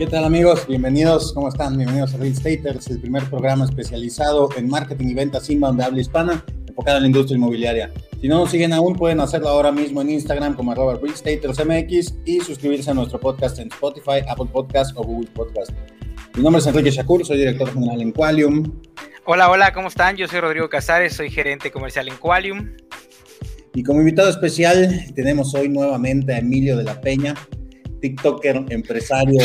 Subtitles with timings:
[0.00, 0.66] ¿Qué tal amigos?
[0.66, 1.76] Bienvenidos, ¿cómo están?
[1.76, 6.00] Bienvenidos a Real Estaters, el primer programa especializado en marketing y ventas inbound de habla
[6.00, 7.92] hispana, enfocado en la industria inmobiliaria.
[8.18, 12.40] Si no nos siguen aún, pueden hacerlo ahora mismo en Instagram como arroba MX y
[12.40, 15.70] suscribirse a nuestro podcast en Spotify, Apple Podcast o Google Podcast.
[16.34, 18.72] Mi nombre es Enrique Shakur, soy director general en Qualium.
[19.26, 20.16] Hola, hola, ¿cómo están?
[20.16, 22.70] Yo soy Rodrigo Casares, soy gerente comercial en Qualium.
[23.74, 27.34] Y como invitado especial tenemos hoy nuevamente a Emilio de la Peña,
[28.00, 29.42] TikToker, empresario,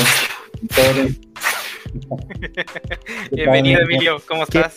[3.31, 4.21] Bienvenido, Emilio.
[4.27, 4.75] ¿Cómo estás?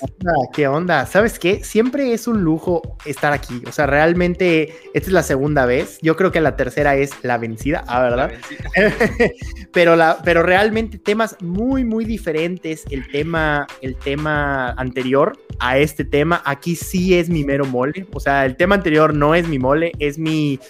[0.53, 1.07] ¿Qué onda?
[1.07, 1.65] ¿Sabes qué?
[1.65, 3.63] Siempre es un lujo estar aquí.
[3.67, 5.99] O sea, realmente esta es la segunda vez.
[6.03, 8.33] Yo creo que la tercera es la vencida, ah, ¿verdad?
[9.73, 12.85] pero, la, pero realmente temas muy, muy diferentes.
[12.91, 18.07] El tema, el tema anterior a este tema, aquí sí es mi mero mole.
[18.13, 20.61] O sea, el tema anterior no es mi mole, es mi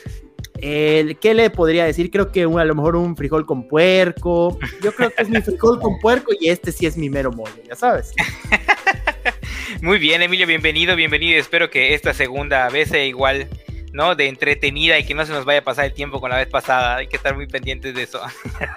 [0.61, 2.11] ¿Qué le podría decir?
[2.11, 4.59] Creo que a lo mejor un frijol con puerco.
[4.83, 7.63] Yo creo que es mi frijol con puerco y este sí es mi mero mole,
[7.69, 8.13] ya sabes.
[9.83, 11.39] Muy bien, Emilio, bienvenido, bienvenido.
[11.39, 13.49] Espero que esta segunda vez sea igual,
[13.93, 14.15] ¿no?
[14.15, 16.49] De entretenida y que no se nos vaya a pasar el tiempo con la vez
[16.49, 16.97] pasada.
[16.97, 18.21] Hay que estar muy pendientes de eso.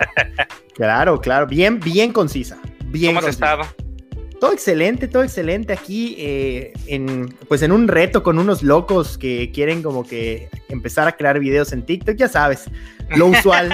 [0.76, 1.48] claro, claro.
[1.48, 2.60] Bien, bien concisa.
[2.86, 3.64] Bien ¿Cómo has estado?
[4.42, 9.52] Todo excelente, todo excelente aquí eh, en, pues en un reto con unos locos que
[9.52, 12.66] quieren como que empezar a crear videos en TikTok, ya sabes,
[13.10, 13.72] lo usual.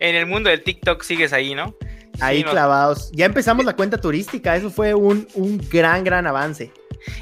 [0.00, 1.74] en el mundo del TikTok sigues ahí, ¿no?
[2.20, 3.10] Ahí clavados.
[3.12, 6.72] Ya empezamos la cuenta turística, eso fue un, un gran, gran avance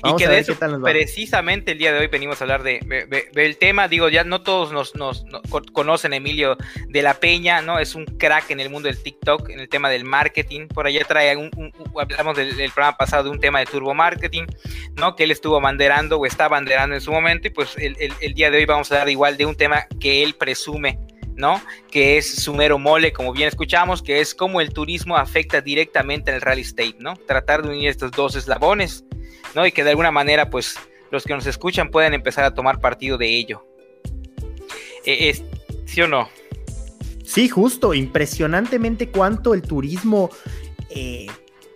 [0.05, 2.81] y que de eso precisamente el día de hoy venimos a hablar de,
[3.33, 3.89] del tema.
[3.89, 5.25] Digo, ya no todos nos, nos,
[5.73, 6.57] conocen a Emilio
[6.89, 7.79] de la Peña, ¿no?
[7.79, 10.69] Es un crack en el mundo del TikTok, en el tema del marketing.
[10.69, 11.51] Por allá trae un,
[12.01, 14.45] hablamos del, programa pasado de un tema de turbo marketing,
[14.97, 15.17] ¿no?
[15.17, 17.49] Que él estuvo banderando o está banderando en su momento.
[17.49, 20.23] Y pues el, el día de hoy vamos a hablar igual de un tema que
[20.23, 20.99] él presume
[21.37, 21.61] ¿no?
[21.91, 26.33] Que es su mero mole, como bien escuchamos, que es cómo el turismo afecta directamente
[26.33, 27.15] al real estate, ¿no?
[27.15, 29.05] Tratar de unir estos dos eslabones,
[29.57, 29.67] ¿no?
[29.67, 30.77] Y que de alguna manera, pues,
[31.11, 33.67] los que nos escuchan pueden empezar a tomar partido de ello.
[35.05, 35.35] E,
[35.87, 36.29] ¿Sí o no?
[37.25, 40.31] Sí, justo, impresionantemente cuánto el turismo...
[40.91, 41.27] Eh,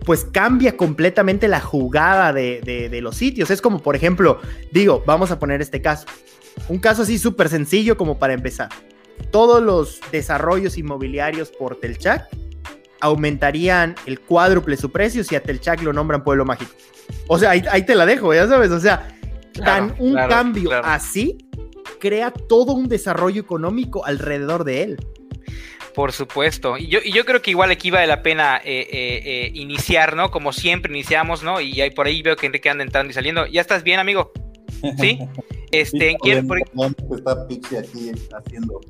[0.07, 3.51] pues cambia completamente la jugada de, de, los sitios.
[3.51, 4.41] Es como, por ejemplo,
[4.73, 6.07] digo, vamos a poner este caso.
[6.71, 8.71] Un caso así súper sencillo como para empezar
[9.31, 12.29] todos los desarrollos inmobiliarios por Telchac
[13.01, 16.73] aumentarían el cuádruple su precio si a Telchac lo nombran pueblo mágico.
[17.27, 18.71] O sea, ahí, te la dejo, ya sabes.
[18.71, 19.09] O sea,
[19.65, 21.39] tan un cambio así
[21.99, 24.97] crea todo un desarrollo económico alrededor de él.
[25.95, 26.79] Por supuesto.
[26.79, 30.17] Y yo, y yo creo que igual aquí vale la pena eh, eh, eh, iniciar,
[30.17, 30.31] ¿no?
[30.31, 31.61] Como siempre iniciamos, ¿no?
[31.61, 33.47] Y ahí por ahí veo que Enrique anda entrando y saliendo.
[33.47, 34.33] ¿Ya estás bien, amigo?
[34.99, 35.19] ¿Sí?
[35.73, 36.43] Este, quiero,
[37.17, 38.81] está Pixie aquí haciendo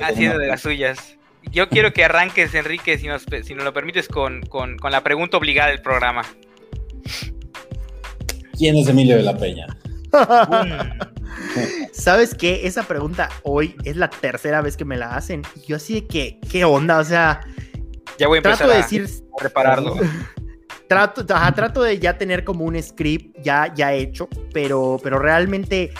[0.00, 1.18] Haciendo de las suyas.
[1.50, 5.02] Yo quiero que arranques, Enrique, si nos, si nos lo permites, con, con, con la
[5.02, 6.22] pregunta obligada del programa.
[8.56, 9.66] ¿Quién es Emilio de la Peña?
[11.92, 12.66] ¿Sabes qué?
[12.66, 15.42] Esa pregunta hoy es la tercera vez que me la hacen.
[15.56, 16.98] Y yo así de que, ¿qué onda?
[16.98, 17.40] O sea,
[18.18, 19.96] ya voy a empezar trato de decir, a prepararlo.
[20.88, 25.92] Trato, trato de ya tener como un script ya, ya hecho, pero, pero realmente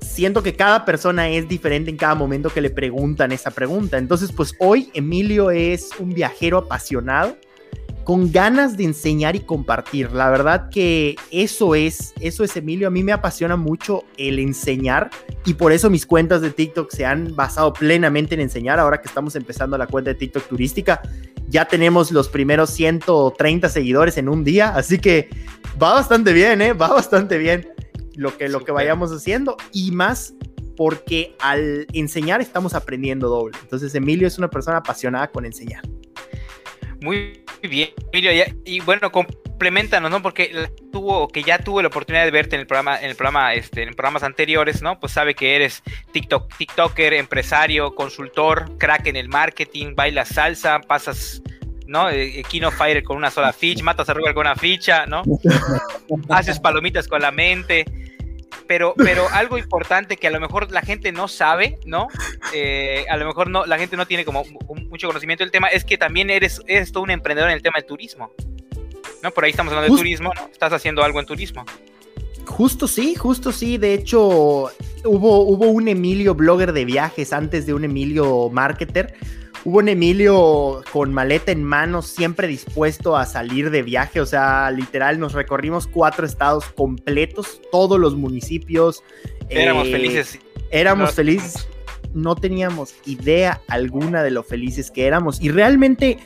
[0.00, 3.98] siento que cada persona es diferente en cada momento que le preguntan esa pregunta.
[3.98, 7.36] Entonces, pues hoy Emilio es un viajero apasionado
[8.04, 10.10] con ganas de enseñar y compartir.
[10.12, 12.88] La verdad que eso es, eso es Emilio.
[12.88, 15.10] A mí me apasiona mucho el enseñar
[15.44, 18.80] y por eso mis cuentas de TikTok se han basado plenamente en enseñar.
[18.80, 21.00] Ahora que estamos empezando la cuenta de TikTok turística,
[21.48, 25.28] ya tenemos los primeros 130 seguidores en un día, así que
[25.80, 26.72] va bastante bien, ¿eh?
[26.72, 27.68] Va bastante bien
[28.16, 30.34] lo que, lo que vayamos haciendo y más
[30.76, 33.56] porque al enseñar estamos aprendiendo doble.
[33.62, 35.82] Entonces Emilio es una persona apasionada con enseñar.
[37.02, 38.30] Muy bien, Emilio,
[38.64, 40.22] y bueno, complementan ¿no?
[40.22, 43.52] Porque tuvo, que ya tuvo la oportunidad de verte en el programa, en el programa,
[43.52, 44.98] este, en programas anteriores, ¿no?
[44.98, 45.82] Pues sabe que eres
[46.12, 51.42] TikTok, TikToker, empresario, consultor, crack en el marketing, bailas salsa, pasas
[51.90, 52.08] ¿no?
[52.08, 55.22] Eh, Kino Fire con una sola ficha, matas a Rugal con una ficha, ¿no?
[56.28, 57.84] Haces palomitas con la mente.
[58.68, 62.06] Pero, pero algo importante que a lo mejor la gente no sabe, ¿no?
[62.54, 64.44] Eh, a lo mejor no, la gente no tiene como
[64.88, 67.74] mucho conocimiento del tema, es que también eres, eres todo un emprendedor en el tema
[67.78, 68.32] del turismo.
[69.24, 69.32] ¿no?
[69.32, 70.48] Por ahí estamos hablando de turismo, ¿no?
[70.52, 71.64] Estás haciendo algo en turismo.
[72.46, 73.76] Justo sí, justo sí.
[73.78, 74.20] De hecho,
[75.04, 79.14] hubo, hubo un Emilio blogger de viajes antes de un Emilio marketer.
[79.64, 84.20] Hubo un Emilio con maleta en mano, siempre dispuesto a salir de viaje.
[84.20, 89.02] O sea, literal, nos recorrimos cuatro estados completos, todos los municipios.
[89.50, 90.38] Éramos eh, felices.
[90.70, 91.68] Éramos felices.
[92.14, 95.40] No teníamos idea alguna de lo felices que éramos.
[95.42, 96.18] Y realmente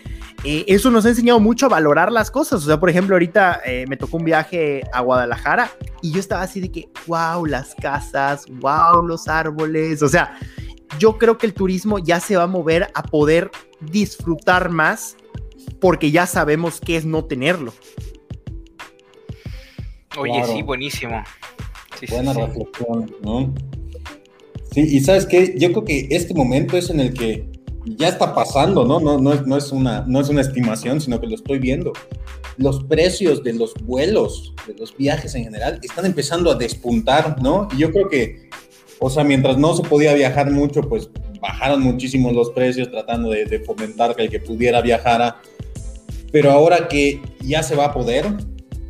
[0.44, 2.62] eh, eso nos ha enseñado mucho a valorar las cosas.
[2.62, 5.70] O sea, por ejemplo, ahorita eh, me tocó un viaje a Guadalajara
[6.02, 10.02] y yo estaba así de que, wow, las casas, wow, los árboles.
[10.02, 10.38] O sea,
[10.98, 13.50] yo creo que el turismo ya se va a mover a poder
[13.80, 15.16] disfrutar más
[15.80, 17.72] porque ya sabemos qué es no tenerlo.
[20.16, 21.22] Oye, sí, buenísimo.
[22.08, 23.54] Buena reflexión, ¿no?
[24.72, 27.48] Sí, y sabes qué, yo creo que este momento es en el que
[27.84, 29.00] ya está pasando, ¿no?
[29.00, 31.92] No, no, es una, no es una estimación, sino que lo estoy viendo.
[32.56, 37.68] Los precios de los vuelos, de los viajes en general, están empezando a despuntar, ¿no?
[37.72, 38.48] Y yo creo que,
[39.00, 41.10] o sea, mientras no se podía viajar mucho, pues
[41.40, 45.36] bajaron muchísimo los precios tratando de, de fomentar que el que pudiera viajara.
[46.32, 48.26] Pero ahora que ya se va a poder,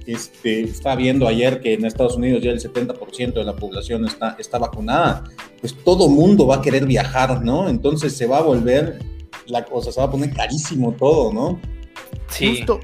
[0.07, 4.37] este, está viendo ayer que en Estados Unidos ya el 70% de la población está,
[4.39, 5.25] está vacunada,
[5.61, 7.69] pues todo mundo va a querer viajar, ¿no?
[7.69, 8.99] Entonces se va a volver,
[9.47, 11.59] la cosa se va a poner carísimo todo, ¿no?
[12.35, 12.81] Sí, justo,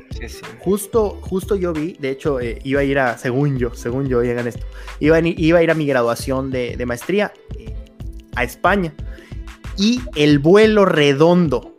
[0.60, 4.22] justo, justo yo vi, de hecho, eh, iba a ir a, según yo, según yo,
[4.22, 4.64] llegan esto,
[5.00, 7.74] iba a, iba a ir a mi graduación de, de maestría eh,
[8.36, 8.94] a España
[9.76, 11.74] y el vuelo redondo,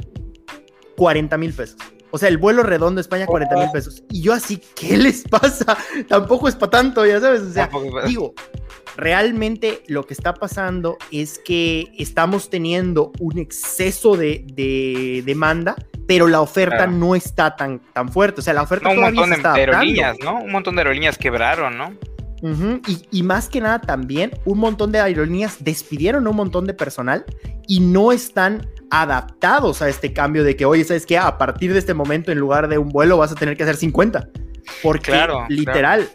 [0.97, 1.77] 40 mil pesos.
[2.11, 4.03] O sea, el vuelo redondo España, 40 mil pesos.
[4.09, 5.77] Y yo así, ¿qué les pasa?
[6.09, 7.41] Tampoco es para tanto, ya sabes.
[7.41, 7.69] O sea,
[8.05, 8.33] digo,
[8.97, 15.75] realmente lo que está pasando es que estamos teniendo un exceso de, demanda,
[16.11, 18.41] pero la oferta no está tan, tan fuerte.
[18.41, 20.41] O sea, la oferta no, un montón de aerolíneas, ¿no?
[20.41, 21.93] Un montón de aerolíneas quebraron, ¿no?
[22.87, 26.73] y, y, más que nada también un montón de aerolíneas despidieron a un montón de
[26.73, 27.23] personal
[27.67, 31.19] y no están adaptados a este cambio de que, oye, ¿sabes qué?
[31.19, 33.77] A partir de este momento, en lugar de un vuelo, vas a tener que hacer
[33.77, 34.27] 50.
[34.83, 35.13] Porque
[35.49, 36.09] literal,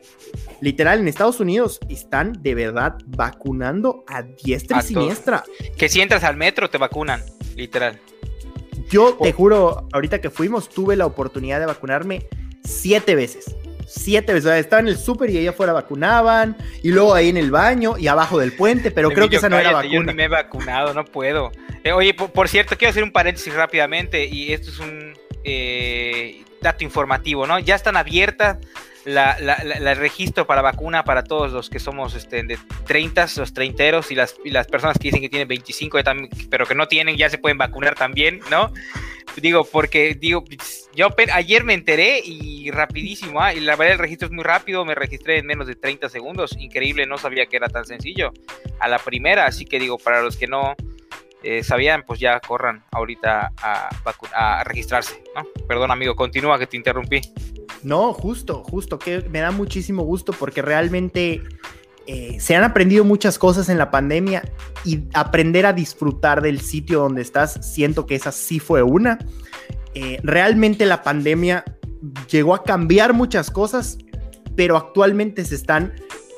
[0.60, 5.44] literal, en Estados Unidos están de verdad vacunando a diestra y siniestra.
[5.78, 7.22] Que si entras al metro, te vacunan,
[7.54, 8.00] literal.
[8.90, 12.26] Yo te juro, ahorita que fuimos, tuve la oportunidad de vacunarme
[12.62, 13.56] siete veces
[13.86, 14.52] siete veces.
[14.56, 18.08] estaba en el súper y allá afuera vacunaban, y luego ahí en el baño y
[18.08, 19.94] abajo del puente, pero creo que esa no era vacuna.
[19.94, 21.52] Yo ni me he vacunado, no puedo.
[21.84, 26.84] Eh, oye, por, cierto, quiero hacer un paréntesis rápidamente, y esto es un eh, dato
[26.84, 27.58] informativo, ¿no?
[27.58, 28.58] Ya están abiertas
[29.06, 34.11] la, el registro para vacuna para todos los que somos este, de 30, los treinteros
[34.11, 35.99] y las, y las personas que dicen que tienen 25,
[36.50, 38.73] pero que no tienen, ya se pueden vacunar también, ¿no?
[39.37, 40.44] Digo, porque digo,
[40.94, 43.53] yo ayer me enteré y rapidísimo, ¿ah?
[43.53, 46.56] y la verdad el registro es muy rápido, me registré en menos de 30 segundos,
[46.58, 48.32] increíble, no sabía que era tan sencillo
[48.81, 50.75] a la primera, así que digo, para los que no
[51.43, 53.91] eh, sabían, pues ya corran ahorita a,
[54.35, 55.47] a registrarse, ¿no?
[55.69, 57.20] Perdón amigo, continúa que te interrumpí.
[57.86, 61.40] No, justo, justo, que me da muchísimo gusto porque realmente
[62.08, 64.42] eh, se han aprendido muchas cosas en la pandemia
[64.84, 69.20] y aprender a disfrutar del sitio donde estás, siento que esa sí fue una.
[69.94, 71.64] Eh, realmente la pandemia
[72.28, 73.98] llegó a cambiar muchas cosas,
[74.56, 75.92] pero actualmente se están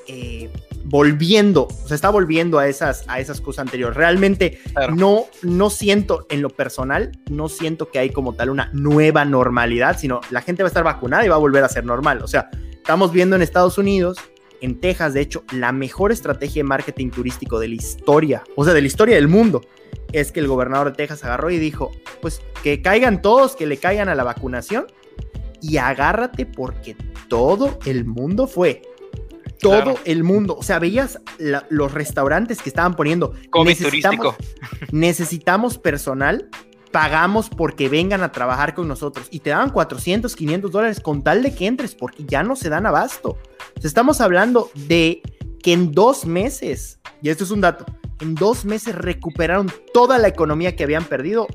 [0.06, 0.50] eh,
[0.88, 3.96] volviendo, se está volviendo a esas, a esas cosas anteriores.
[3.96, 4.60] Realmente
[4.94, 9.98] no, no siento en lo personal, no siento que hay como tal una nueva normalidad,
[9.98, 12.22] sino la gente va a estar vacunada y va a volver a ser normal.
[12.22, 14.18] O sea, estamos viendo en Estados Unidos
[14.60, 18.74] en Texas, de hecho, la mejor estrategia de marketing turístico de la historia, o sea,
[18.74, 19.60] de la historia del mundo,
[20.12, 23.76] es que el gobernador de Texas agarró y dijo, pues que caigan todos, que le
[23.76, 24.86] caigan a la vacunación
[25.60, 26.96] y agárrate porque
[27.28, 28.82] todo el mundo fue.
[29.60, 31.20] Todo el mundo, o sea, veías
[31.68, 33.34] los restaurantes que estaban poniendo.
[33.64, 34.36] necesitamos,
[34.92, 36.48] necesitamos personal
[36.90, 41.42] pagamos porque vengan a trabajar con nosotros y te daban 400, 500 dólares con tal
[41.42, 43.38] de que entres porque ya no se dan abasto.
[43.82, 45.22] estamos hablando de
[45.62, 47.84] que en dos meses, y esto es un dato,
[48.20, 51.46] en dos meses recuperaron toda la economía que habían perdido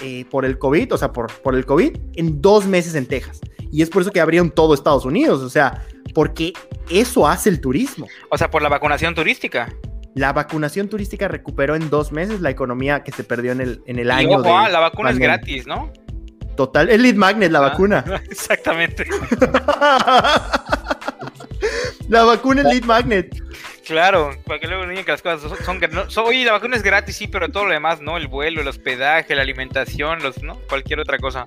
[0.00, 3.40] eh, por el COVID, o sea, por, por el COVID, en dos meses en Texas.
[3.70, 6.52] Y es por eso que abrieron todo Estados Unidos, o sea, porque
[6.90, 8.06] eso hace el turismo.
[8.30, 9.72] O sea, por la vacunación turística.
[10.14, 13.98] La vacunación turística recuperó en dos meses la economía que se perdió en el, en
[13.98, 14.38] el año.
[14.38, 15.92] Ojo, ah, la vacuna es gratis, ¿no?
[16.56, 18.04] Total, el lead magnet, la ah, vacuna.
[18.30, 19.04] Exactamente.
[22.08, 23.36] la vacuna es lead magnet.
[23.84, 26.82] Claro, para que luego digan que las cosas son, que no, oye, la vacuna es
[26.82, 28.16] gratis, sí, pero todo lo demás, ¿no?
[28.16, 30.58] El vuelo, el hospedaje, la alimentación, los, ¿no?
[30.68, 31.46] Cualquier otra cosa.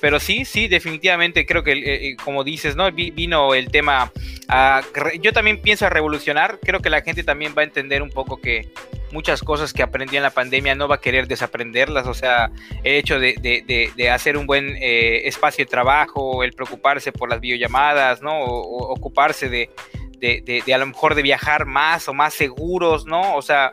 [0.00, 2.92] Pero sí, sí, definitivamente creo que, eh, eh, como dices, ¿no?
[2.92, 4.12] Vino el tema,
[4.48, 4.82] a,
[5.20, 8.38] yo también pienso a revolucionar, creo que la gente también va a entender un poco
[8.38, 8.68] que
[9.10, 12.50] muchas cosas que aprendió en la pandemia no va a querer desaprenderlas, o sea,
[12.84, 18.20] el hecho de, hacer un buen eh, espacio de trabajo, el preocuparse por las videollamadas,
[18.20, 18.38] ¿no?
[18.38, 19.70] o ocuparse de
[20.18, 23.36] de, a lo mejor de viajar más o más seguros, ¿no?
[23.36, 23.70] O sea,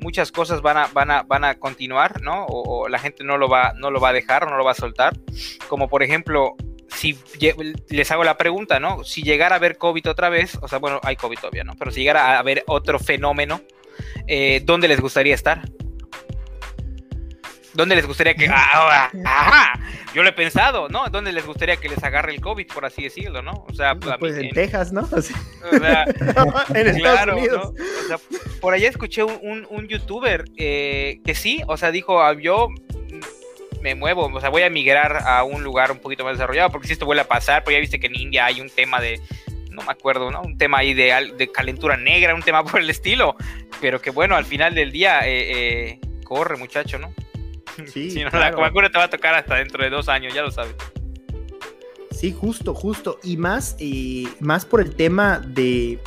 [0.00, 2.46] muchas cosas van a, van a, van a continuar, ¿no?
[2.46, 4.72] O, la gente no lo, va, no lo va a dejar o no lo va
[4.72, 5.16] a soltar.
[5.68, 6.56] Como por ejemplo,
[6.88, 7.18] si
[7.88, 9.04] les hago la pregunta, ¿no?
[9.04, 11.74] Si llegara a haber COVID otra vez, o sea, bueno, hay COVID todavía, ¿no?
[11.78, 13.60] Pero si llegara a haber otro fenómeno,
[14.26, 15.62] eh, ¿dónde les gustaría estar?
[17.78, 18.48] ¿Dónde les gustaría que.?
[18.50, 19.80] Ah, ajá,
[20.12, 21.08] yo lo he pensado, ¿no?
[21.10, 23.64] ¿Dónde les gustaría que les agarre el COVID, por así decirlo, ¿no?
[23.68, 25.02] O sea, pues en, Texas, ¿no?
[25.12, 26.04] O sea,
[26.74, 27.72] en Estados Unidos.
[27.76, 28.18] O sea,
[28.60, 32.66] por allá escuché un, un, youtuber eh, que sí, o sea, dijo, ah, yo
[33.80, 36.88] me muevo, o sea, voy a migrar a un lugar un poquito más desarrollado, porque
[36.88, 39.20] si esto vuelve a pasar, pues ya viste que en India hay un tema de,
[39.70, 40.42] no me acuerdo, ¿no?
[40.42, 43.36] Un tema ahí de, de calentura negra, un tema por el estilo,
[43.80, 47.14] pero que bueno, al final del día, eh, eh, corre muchacho, ¿no?
[47.86, 50.42] Sí, si no, la vacuna te va a tocar hasta dentro de dos años, ya
[50.42, 50.74] lo sabes.
[52.10, 53.20] Sí, justo, justo.
[53.22, 56.00] Y más, eh, más por el tema de,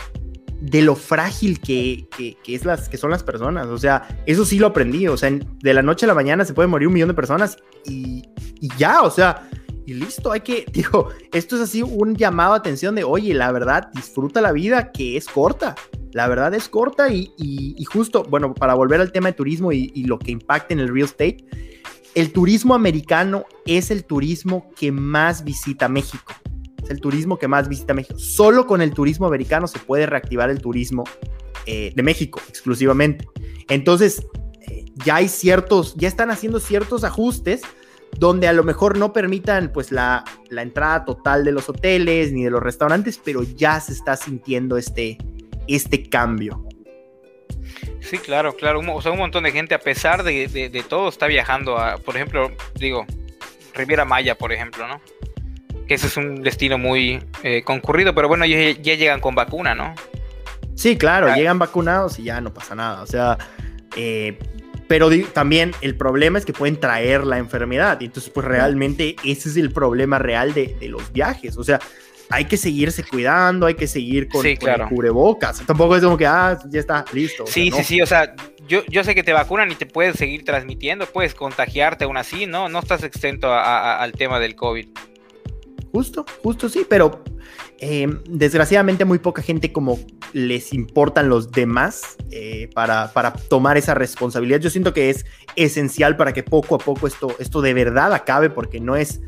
[0.60, 2.06] de lo frágil que,
[2.46, 3.68] es las, que son las personas.
[3.68, 5.08] O sea, eso sí lo aprendí.
[5.08, 7.58] O sea, de la noche a la mañana se puede morir un millón de personas
[7.86, 8.24] y,
[8.60, 9.50] y ya, o sea,
[9.85, 13.51] y listo, hay que, digo, esto es así un llamado a atención de, oye, la
[13.51, 15.75] verdad, disfruta la vida que es corta.
[16.13, 20.19] La verdad es corta y, justo, bueno, para volver al tema de turismo y, lo
[20.19, 21.38] que impacta en el real estate,
[22.15, 26.33] el turismo americano es el turismo que más visita México.
[26.83, 28.19] Es el turismo que más visita México.
[28.19, 31.05] Solo con el turismo americano se puede reactivar el turismo
[31.65, 33.29] eh, de México exclusivamente.
[33.69, 34.27] Entonces,
[34.67, 37.61] eh, ya hay ciertos, ya están haciendo ciertos ajustes
[38.18, 42.44] donde a lo mejor no permitan pues la, la entrada total de los hoteles ni
[42.44, 45.18] de los restaurantes, pero ya se está sintiendo este,
[45.68, 46.65] este cambio.
[48.01, 48.82] Sí, claro, claro.
[48.94, 52.51] o sea, un montón de gente, a pesar de, todo, está viajando a, por ejemplo,
[52.75, 53.06] digo,
[53.74, 55.01] Riviera Maya, por ejemplo, ¿no?
[55.88, 59.94] Que ese es un destino muy eh, concurrido, pero bueno, ya, llegan con vacuna, ¿no?
[60.75, 63.01] Sí, claro, llegan vacunados y ya no pasa nada.
[63.01, 63.38] O sea,
[63.96, 64.38] eh,
[64.91, 68.01] pero también el problema es que pueden traer la enfermedad.
[68.01, 71.55] Y entonces, pues realmente ese es el problema real de, de los viajes.
[71.55, 71.79] O sea,
[72.29, 74.45] hay que seguirse cuidando, hay que seguir con,
[74.89, 75.65] cubrebocas.
[75.65, 77.45] Tampoco es como que, ah, ya está, listo.
[77.48, 78.36] Sí, sí, sí, o sea,
[78.67, 82.45] yo, yo sé que te vacunan y te puedes seguir transmitiendo, puedes contagiarte aún así,
[82.45, 82.67] ¿no?
[82.67, 84.89] No estás exento al tema del COVID.
[85.93, 87.24] Justo, justo sí, pero
[87.83, 89.97] eh, desgraciadamente muy poca gente como
[90.33, 94.59] les importan los demás eh, para, para, tomar esa responsabilidad.
[94.59, 98.51] Yo siento que es esencial para que poco a poco esto, esto de verdad acabe,
[98.51, 99.21] porque no es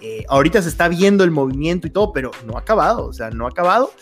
[0.00, 3.28] eh, ahorita se está viendo el movimiento y todo, pero no ha acabado, o sea,
[3.28, 3.92] no ha acabado.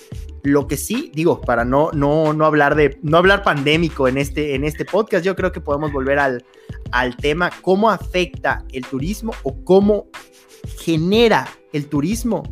[0.45, 4.55] Lo que sí, digo, para no, no, no hablar de, no hablar pandémico en este,
[4.55, 6.45] en este podcast, yo creo que podemos volver al,
[6.93, 10.07] al tema cómo afecta el turismo o cómo
[10.79, 12.45] genera el turismo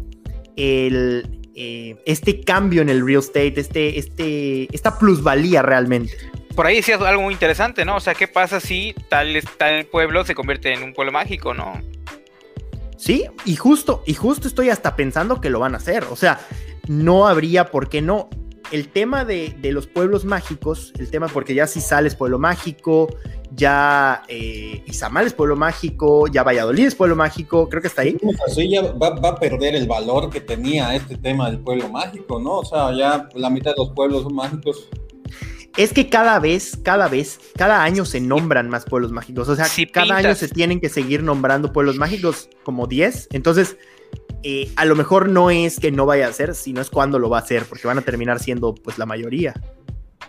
[0.56, 6.12] el, eh, este cambio en el real estate, este, este, esta plusvalía realmente.
[6.54, 7.96] Por ahí decías algo muy interesante, ¿no?
[7.96, 11.80] O sea, ¿qué pasa si tal, tal pueblo se convierte en un pueblo mágico, ¿no?
[12.96, 16.04] Sí, y justo, y justo estoy hasta pensando que lo van a hacer.
[16.11, 16.40] O sea,
[16.88, 18.30] no habría por qué no.
[18.70, 23.14] El tema de, los pueblos mágicos, el tema porque ya si sales pueblo mágico,
[23.54, 28.16] ya eh, Izamal es pueblo mágico, ya Valladolid es pueblo mágico, creo que está ahí.
[28.46, 32.40] Así ya va, va, a perder el valor que tenía este tema del pueblo mágico,
[32.40, 32.58] ¿no?
[32.58, 34.88] O sea, ya la mitad de los pueblos son mágicos
[35.76, 39.49] es que cada vez, cada vez, cada año se nombran más pueblos mágicos.
[39.49, 43.28] O sea, cada año se tienen que seguir nombrando pueblos mágicos como 10.
[43.32, 43.76] Entonces,
[44.44, 47.28] eh, a lo mejor no es que no vaya a ser, sino es cuando lo
[47.28, 49.54] va a hacer, porque van a terminar siendo pues la mayoría.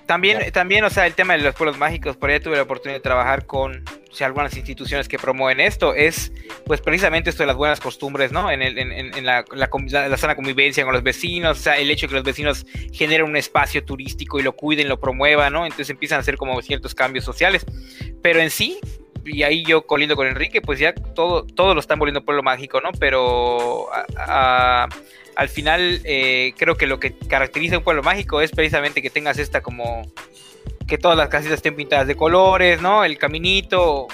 [0.06, 2.98] También, también, o sea, el tema de los pueblos mágicos, por ahí tuve la oportunidad
[2.98, 3.84] de trabajar con
[4.24, 6.32] algunas instituciones que promueven esto, es
[6.66, 8.50] pues precisamente esto de las buenas costumbres, ¿no?
[8.50, 12.10] En, el, en, la, la, sana convivencia con los vecinos, o sea, el hecho de
[12.10, 15.66] que los vecinos generen un espacio turístico y lo cuiden, lo promuevan, ¿no?
[15.66, 17.66] Entonces empiezan a hacer como ciertos cambios sociales.
[18.22, 18.80] Pero en sí,
[19.26, 22.80] y ahí yo colindo con Enrique, pues ya todo, todo lo están volviendo pueblo mágico,
[22.80, 22.92] ¿no?
[23.00, 23.90] Pero
[25.36, 29.38] al final eh, creo que lo que caracteriza un pueblo mágico es precisamente que tengas
[29.38, 30.04] esta como
[30.88, 33.04] que todas las casitas estén pintadas de colores, ¿no?
[33.04, 34.08] El caminito.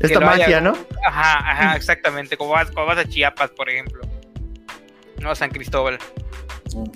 [0.00, 0.76] Esta magia, ¿no?
[1.04, 2.36] Ajá, ajá, exactamente.
[2.36, 4.02] Como vas, como vas a Chiapas, por ejemplo.
[5.20, 5.98] No, a San Cristóbal.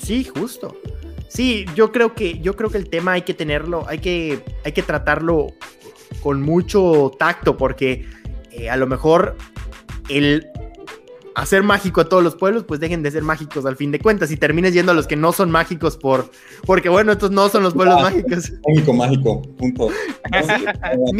[0.02, 0.76] Sí, justo.
[1.28, 4.72] Sí, yo creo que, yo creo que el tema hay que tenerlo, hay que, hay
[4.72, 5.46] que tratarlo
[6.20, 8.06] con mucho tacto, porque
[8.50, 9.36] eh, a lo mejor
[10.10, 10.51] el
[11.34, 14.30] hacer mágico a todos los pueblos, pues dejen de ser mágicos al fin de cuentas
[14.30, 16.30] y termines yendo a los que no son mágicos por,
[16.66, 18.52] porque bueno, estos no son los pueblos ah, mágicos.
[18.68, 19.88] Mágico, mágico, punto.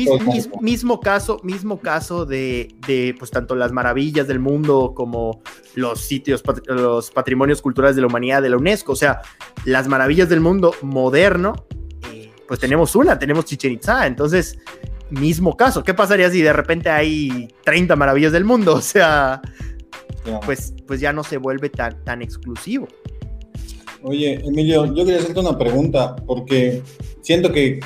[0.62, 5.42] mismo, caso, mismo caso de, de, pues tanto las maravillas del mundo como
[5.75, 9.23] los sitios, los patrimonios culturales de la humanidad de la UNESCO, o sea,
[9.64, 11.66] las maravillas del mundo moderno,
[12.12, 14.59] eh, pues tenemos una, tenemos Chichen Itza, entonces
[15.12, 15.85] mismo caso.
[15.85, 18.73] ¿Qué pasaría si de repente hay 30 maravillas del mundo?
[18.83, 19.40] O sea,
[20.45, 22.88] pues, pues ya no se vuelve tan, tan exclusivo.
[24.02, 26.83] Oye, Emilio, yo quería hacerte una pregunta, porque
[27.21, 27.81] siento que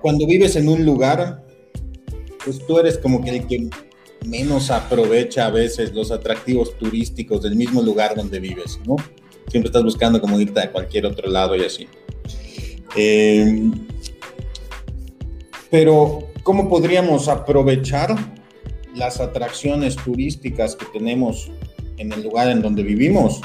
[0.00, 1.44] cuando vives en un lugar,
[2.44, 3.68] pues tú eres como que el que
[4.26, 8.96] menos aprovecha a veces los atractivos turísticos del mismo lugar donde vives, ¿no?
[9.48, 11.86] Siempre estás buscando como irte a cualquier otro lado y así.
[12.96, 13.70] Eh,
[15.70, 18.35] pero, ¿cómo podríamos aprovechar
[18.96, 21.50] las atracciones turísticas que tenemos
[21.98, 23.40] en el lugar en donde vivimos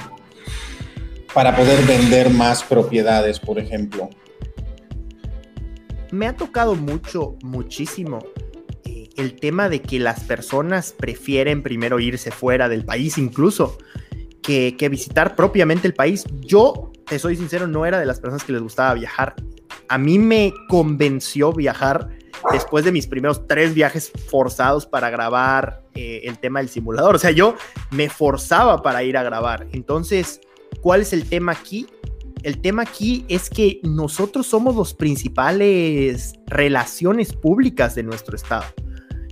[1.33, 4.09] para poder vender más propiedades, por ejemplo?
[6.11, 8.19] Me ha tocado mucho, muchísimo
[8.85, 13.77] eh, el tema de que las personas prefieren primero irse fuera del país incluso
[14.41, 16.25] que, que visitar propiamente el país.
[16.41, 19.35] Yo, te soy sincero, no era de las personas que les gustaba viajar.
[19.87, 22.09] A mí me convenció viajar
[22.51, 27.15] después de mis primeros tres viajes forzados para grabar eh, el tema del simulador.
[27.15, 27.55] O sea, yo
[27.91, 29.67] me forzaba para ir a grabar.
[29.71, 30.41] Entonces,
[30.81, 31.87] ¿cuál es el tema aquí?
[32.43, 38.65] El tema aquí es que nosotros somos los principales relaciones públicas de nuestro estado.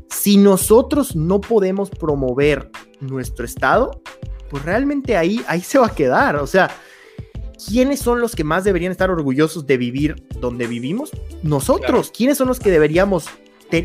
[0.10, 4.02] Si nosotros no podemos promover nuestro estado,
[4.50, 6.36] pues realmente ahí, ahí se va a quedar.
[6.36, 6.70] O sea,
[7.68, 11.12] ¿quiénes son los que más deberían estar orgullosos de vivir donde vivimos?
[11.44, 12.12] Nosotros.
[12.16, 13.26] ¿Quiénes son los que deberíamos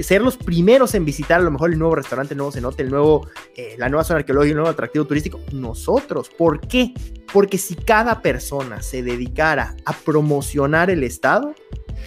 [0.01, 2.91] ser los primeros en visitar a lo mejor el nuevo restaurante, el nuevo cenote, el
[2.91, 5.41] nuevo, eh, la nueva zona arqueológica, el nuevo atractivo turístico?
[5.53, 6.31] Nosotros.
[6.31, 6.95] ¿Por qué?
[7.33, 11.55] Porque si cada persona se dedicara a promocionar el Estado,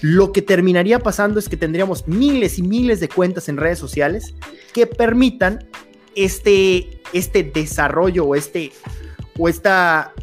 [0.01, 4.35] lo que terminaría pasando es que tendríamos miles y miles de cuentas en redes sociales
[4.73, 5.67] que permitan
[6.15, 8.71] este, este desarrollo o, este,
[9.37, 10.13] o esta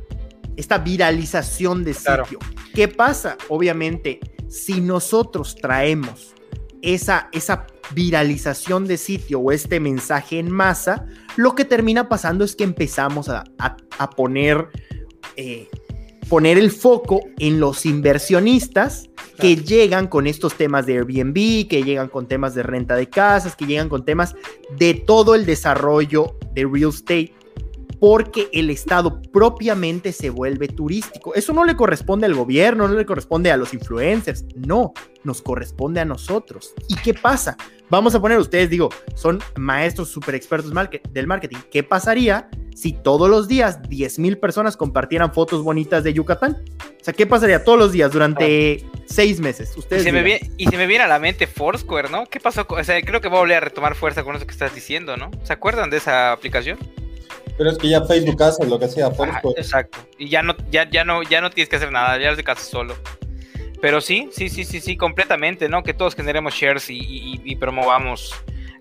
[0.56, 2.38] esta viralización de sitio.
[2.74, 3.36] ¿Qué pasa?
[3.48, 6.34] Obviamente, si nosotros traemos
[6.82, 12.54] esa, esa viralización de sitio o este mensaje en masa, lo que termina pasando es
[12.54, 13.44] que empezamos a,
[14.16, 14.68] poner,
[15.36, 15.68] eh,
[16.28, 22.08] poner el foco en los inversionistas que llegan con estos temas de Airbnb, que llegan
[22.08, 24.34] con temas de renta de casas, que llegan con temas
[24.78, 27.32] de todo el desarrollo de real estate
[28.04, 31.34] porque el Estado propiamente se vuelve turístico.
[31.34, 36.00] Eso no le corresponde al gobierno, no le corresponde a los influencers, no, nos corresponde
[36.00, 36.74] a nosotros.
[36.86, 37.56] ¿Y qué pasa?
[37.88, 40.70] Vamos a poner, ustedes digo, son maestros super expertos
[41.14, 41.56] del marketing.
[41.72, 46.62] ¿Qué pasaría si todos los días 10 mil personas compartieran fotos bonitas de Yucatán?
[47.00, 49.74] O sea, ¿qué pasaría todos los días durante seis meses?
[49.78, 52.26] Ustedes y, se me viene, y se me viene a la mente Foursquare, ¿no?
[52.26, 52.66] ¿Qué pasó?
[52.68, 55.16] O sea, creo que voy a volver a retomar fuerza con eso que estás diciendo,
[55.16, 55.30] ¿no?
[55.42, 56.76] ¿Se acuerdan de esa aplicación?
[57.56, 59.54] Pero es que ya Facebook hace lo que hacía Facebook.
[59.56, 59.98] exacto.
[60.18, 62.44] Y ya no, ya, ya no, ya no tienes que hacer nada, ya eres de
[62.44, 62.96] casa solo.
[63.80, 65.82] Pero sí, sí, sí, sí, sí, completamente, ¿no?
[65.82, 68.34] Que todos generemos shares y, promovamos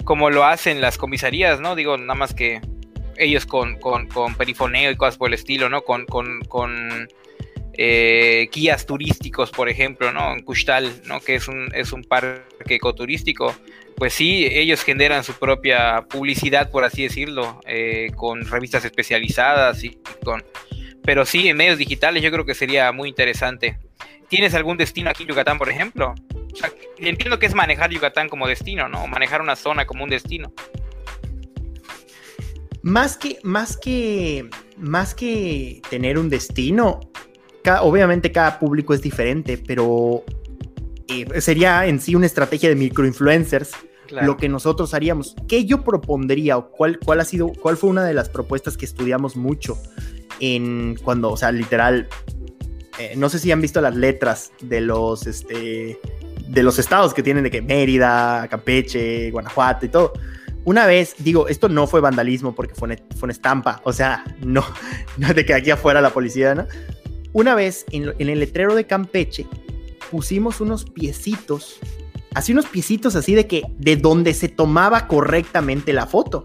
[0.06, 1.76] como lo hacen las comisarías, ¿no?
[1.76, 2.62] Digo, nada más que
[3.18, 5.84] ellos con, con, con perifoneo y cosas por el estilo, ¿no?
[5.84, 7.08] Con, con, con
[7.74, 10.34] eh, guías turísticos, por ejemplo, ¿no?
[10.34, 11.20] En Custal, ¿no?
[11.20, 13.54] Que es un, es un parque ecoturístico
[13.96, 19.98] pues sí, ellos generan su propia publicidad, por así decirlo, eh, con revistas especializadas y
[20.24, 20.44] con...
[21.04, 23.78] Pero sí, en medios digitales yo creo que sería muy interesante.
[24.30, 26.16] ¿Tienes algún destino aquí en Yucatán, por ejemplo?
[26.98, 29.08] entiendo que es manejar Yucatán como destino, ¿no?
[29.08, 30.54] Manejar una zona como un destino.
[32.82, 37.00] Más que, más que, más que tener un destino,
[37.82, 40.24] obviamente cada público es diferente, pero
[41.40, 43.72] sería en sí una estrategia de microinfluencers.
[44.10, 45.36] Lo que nosotros haríamos.
[45.48, 48.86] ¿Qué yo propondría o cuál, cuál ha sido, cuál fue una de las propuestas que
[48.86, 49.76] estudiamos mucho
[50.40, 52.08] en cuando, o sea, literal,
[53.00, 56.00] eh, no sé si han visto las letras de los, este,
[56.48, 60.14] de los estados que tienen de que Mérida, Campeche, Guanajuato y todo.
[60.66, 64.64] Una vez, digo, esto no fue vandalismo porque fue una, fue estampa, o sea, no,
[65.18, 66.68] no de que aquí afuera la policía, ¿no?
[67.34, 69.48] Una vez en, en el letrero de Campeche
[70.14, 71.80] pusimos unos piecitos,
[72.36, 76.44] así unos piecitos así de que de donde se tomaba correctamente la foto.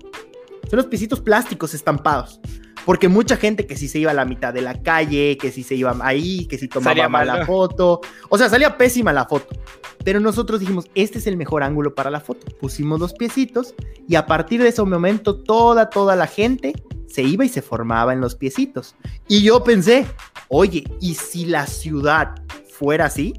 [0.71, 2.41] Son unos piecitos plásticos estampados.
[2.87, 5.63] porque mucha gente que si se iba a la mitad de la calle, que si
[5.63, 8.01] se iba ahí, que si tomaba mal la foto,
[8.31, 9.55] o sea, salía pésima la foto.
[10.03, 12.47] Pero nosotros dijimos, este es el mejor ángulo para la foto.
[12.59, 13.75] Pusimos los piecitos
[14.09, 16.73] y a partir de ese momento toda, toda la gente
[17.07, 18.95] se iba y se formaba en los piecitos.
[19.29, 20.07] Y yo pensé,
[20.49, 22.35] oye, ¿y si la ciudad
[22.79, 23.35] fuera así?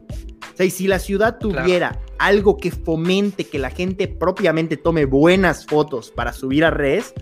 [0.54, 5.06] O sea, y si la ciudad tuviera algo que fomente que la gente propiamente tome
[5.06, 7.14] buenas fotos para subir a redes,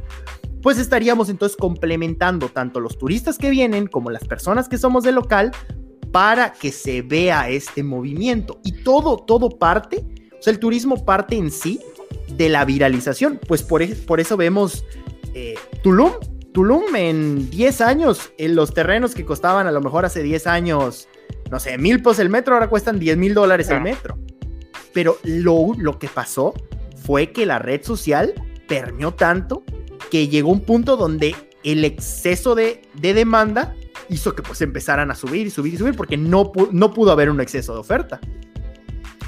[0.62, 5.12] pues estaríamos entonces complementando tanto los turistas que vienen como las personas que somos de
[5.12, 5.52] local
[6.12, 8.60] para que se vea este movimiento.
[8.64, 10.04] Y todo, todo parte,
[10.38, 11.80] o sea, el turismo parte en sí
[12.36, 13.40] de la viralización.
[13.48, 14.84] Pues por, por eso vemos
[15.34, 16.12] eh, Tulum.
[16.54, 21.08] Tulum en 10 años, en los terrenos que costaban a lo mejor hace 10 años,
[21.50, 24.18] no sé, mil pesos el metro, ahora cuestan 10 mil dólares el metro.
[24.94, 26.54] Pero lo, lo que pasó
[27.04, 28.34] fue que la red social
[28.68, 29.64] permeó tanto
[30.12, 33.76] que llegó un punto donde el exceso de, de demanda
[34.10, 37.30] hizo que pues empezaran a subir y subir y subir porque no, no pudo haber
[37.30, 38.20] un exceso de oferta.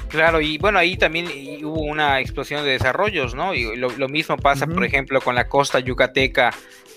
[0.08, 1.28] Claro, y bueno, ahí también
[1.64, 3.54] hubo una explosión de desarrollos, ¿no?
[3.54, 6.52] Y lo, mismo pasa, por ejemplo, con la costa yucateca.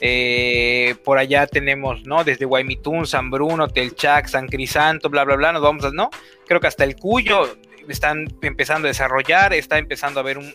[0.06, 2.26] Eh, por allá tenemos, ¿no?
[2.26, 6.10] Desde Guaymitún, San Bruno, Telchac, San Crisanto, bla, bla, bla, nos vamos a, ¿no?
[6.46, 7.56] Creo que hasta el Cuyo
[7.88, 10.54] están empezando a desarrollar, está empezando a haber un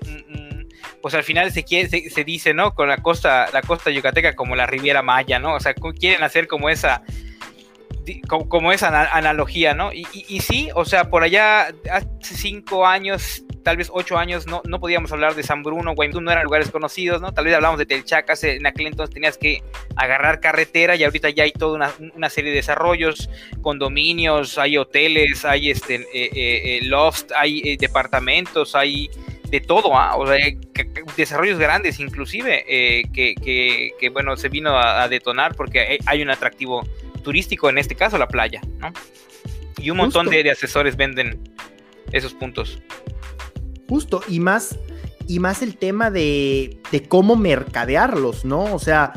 [1.00, 2.74] pues al final se, quiere, se, dice, ¿no?
[2.74, 5.54] Con la costa, la costa yucateca como la Riviera Maya, ¿no?
[5.54, 7.02] O sea, quieren hacer como esa,
[8.26, 9.94] como, esa analogía, ¿no?
[9.94, 14.62] Y, y, sí, o sea, por allá hace cinco años, tal vez ocho años, no,
[14.64, 17.34] no podíamos hablar de San Bruno, Guaymú, no eran lugares conocidos, ¿no?
[17.34, 19.62] Tal vez hablamos de Telchac, en aquel entonces tenías que
[19.94, 23.28] agarrar carretera y ahorita ya hay toda una, una serie de desarrollos,
[23.60, 29.10] condominios, hay hoteles, hay este, eh, eh, eh loft, hay departamentos, hay
[29.50, 30.16] de todo, ¿ah?
[30.16, 30.38] o sea,
[31.14, 36.88] desarrollos grandes inclusive, eh, que, bueno, se vino a, detonar porque hay un atractivo
[37.22, 38.94] turístico, en este caso la playa, ¿no?
[39.76, 41.38] Y un montón de, asesores venden
[42.12, 42.78] esos puntos.
[43.88, 44.78] Justo, y más,
[45.26, 48.74] y más el tema de, cómo mercadearlos, ¿no?
[48.74, 49.12] O sea,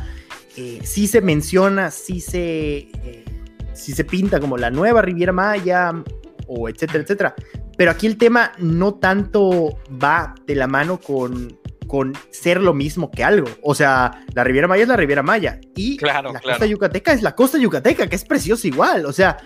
[0.57, 3.25] eh, sí se menciona, sí se, eh,
[3.73, 5.91] sí se pinta como la nueva Riviera Maya,
[6.47, 7.35] o etcétera, etcétera.
[7.77, 11.57] Pero aquí el tema no tanto va de la mano con,
[11.87, 13.49] con ser lo mismo que algo.
[13.61, 17.35] O sea, la Riviera Maya es la Riviera Maya y la costa yucateca es la
[17.35, 19.05] costa yucateca, que es preciosa igual.
[19.05, 19.37] O sea,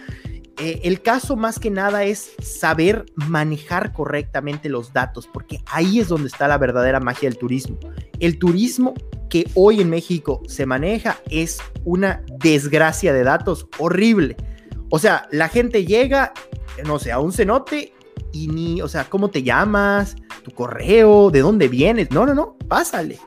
[0.58, 6.08] eh, el caso más que nada es saber manejar correctamente los datos, porque ahí es
[6.08, 7.78] donde está la verdadera magia del turismo.
[8.20, 8.94] El turismo
[9.30, 14.38] que hoy en México se maneja es una desgracia de datos horrible.
[14.90, 16.34] O sea, la gente llega,
[16.86, 17.94] no sé, a un cenote
[18.32, 20.16] y ni, o sea, ¿cómo te llamas?
[20.44, 21.32] ¿Tu correo?
[21.32, 22.12] ¿De dónde vienes?
[22.12, 23.20] No, no, no, pásale.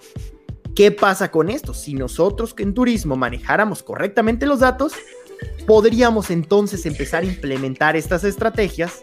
[0.74, 1.74] ¿Qué pasa con esto?
[1.74, 4.92] Si nosotros que en turismo manejáramos correctamente los datos,
[5.66, 9.00] podríamos entonces empezar a implementar estas estrategias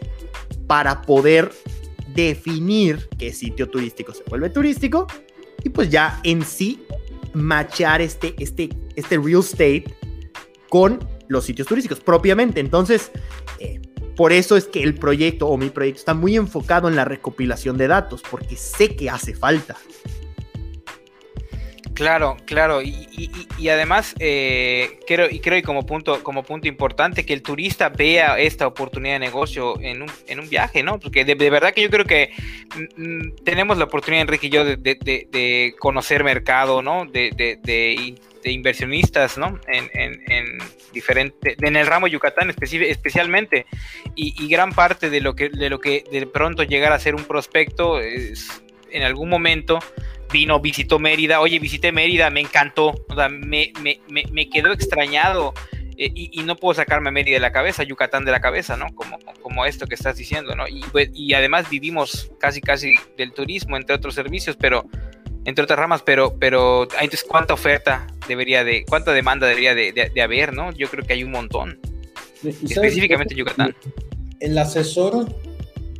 [0.66, 1.52] para poder
[2.14, 5.06] definir qué sitio turístico se vuelve turístico
[5.62, 6.82] y pues ya en sí
[7.34, 9.84] machar este, este, este real estate
[10.68, 12.60] con los sitios turísticos propiamente.
[12.60, 13.10] Entonces,
[13.58, 13.80] eh,
[14.16, 17.76] por eso es que el proyecto o mi proyecto está muy enfocado en la recopilación
[17.76, 19.76] de datos, porque sé que hace falta.
[21.96, 27.40] Claro, claro, y, además eh, creo y creo como punto como punto importante que el
[27.40, 31.00] turista vea esta oportunidad de negocio en un, en un viaje, ¿no?
[31.00, 32.32] Porque de, verdad que yo creo que
[32.76, 37.06] mm, mm, tenemos la oportunidad Enrique y yo de, de conocer mercado, ¿no?
[37.06, 39.58] De, inversionistas, ¿no?
[39.66, 43.64] En, en, en, en el ramo Yucatán especialmente,
[44.14, 47.14] y, y, gran parte de lo que de lo que de pronto llegar a ser
[47.14, 49.78] un prospecto es en algún momento
[50.36, 55.54] vino, visitó Mérida, oye, visité Mérida, me encantó, o sea, me, me, me, quedó extrañado
[55.96, 58.94] eh, y, no puedo sacarme a Mérida de la cabeza, Yucatán de la cabeza, ¿no?
[58.94, 60.68] Como, como esto que estás diciendo, ¿no?
[60.68, 64.84] Y, pues, y además vivimos casi, casi del turismo, entre otros servicios, pero,
[65.46, 70.22] entre otras ramas, pero, pero entonces, ¿cuánta oferta debería de, cuánta demanda debería de, de,
[70.22, 70.70] haber, ¿no?
[70.72, 71.80] Yo creo que hay un montón,
[72.44, 73.74] específicamente Yucatán.
[74.40, 75.34] El asesor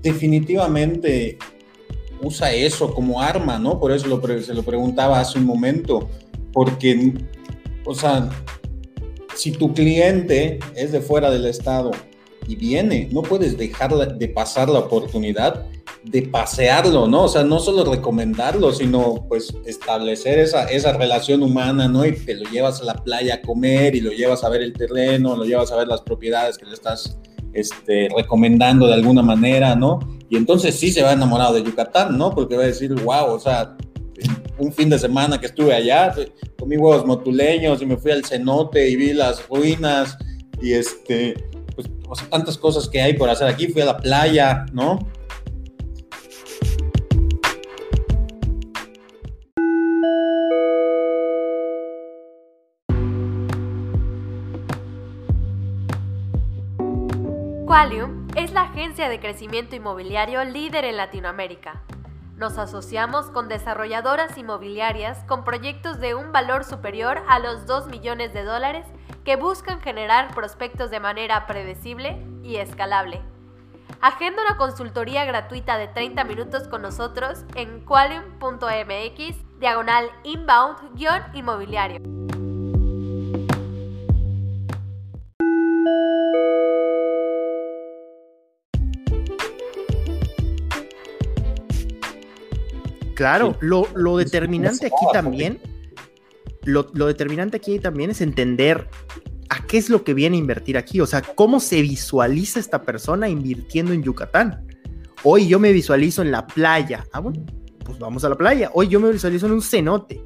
[0.03, 1.38] definitivamente
[2.23, 3.79] usa eso como arma, ¿no?
[3.79, 6.09] Por eso se lo preguntaba hace un momento,
[6.53, 7.15] porque,
[7.85, 8.29] o sea,
[9.35, 11.91] si tu cliente es de fuera del estado
[12.49, 15.67] y viene, no puedes dejar de pasar la oportunidad
[16.05, 17.25] de pasearlo, ¿no?
[17.25, 22.07] O sea, no solo recomendarlo, sino pues establecer esa, esa relación humana, ¿no?
[22.07, 24.73] Y te lo llevas a la playa a comer y lo llevas a ver el
[24.73, 27.19] terreno, lo llevas a ver las propiedades que le estás
[27.57, 29.99] este, recomendando de alguna manera, ¿no?
[30.29, 32.35] Y entonces sí se va enamorado de Yucatán, ¿no?
[32.35, 33.77] Porque va a decir, wow, o sea,
[34.59, 36.14] un fin de semana que estuve allá,
[36.59, 40.16] comí huevos motuleños y me fui al cenote y vi las ruinas
[40.61, 41.35] y este,
[41.75, 41.88] pues,
[42.31, 44.99] tantas cosas que hay por hacer aquí, fui a la playa, ¿no?
[57.77, 61.83] Qualium es la agencia de crecimiento inmobiliario líder en Latinoamérica.
[62.39, 68.33] Nos asociamos con desarrolladoras inmobiliarias con proyectos de un valor superior a los 2 millones
[68.33, 68.87] de dólares
[69.27, 73.21] que buscan generar prospectos de manera predecible y escalable.
[74.01, 82.26] Agenda una consultoría gratuita de 30 minutos con nosotros en qualium.mx diagonal inbound-inmobiliario.
[93.17, 95.59] Claro, lo, determinante aquí también,
[96.65, 98.89] lo, determinante aquí también es entender
[99.49, 102.83] a qué es lo que viene a invertir aquí, o sea, cómo se visualiza esta
[102.83, 104.67] persona invirtiendo en Yucatán.
[105.23, 107.07] Hoy yo me visualizo en la playa.
[107.11, 107.43] Ah, bueno,
[107.87, 108.71] pues vamos a la playa.
[108.75, 110.23] Hoy yo me visualizo en un cenote.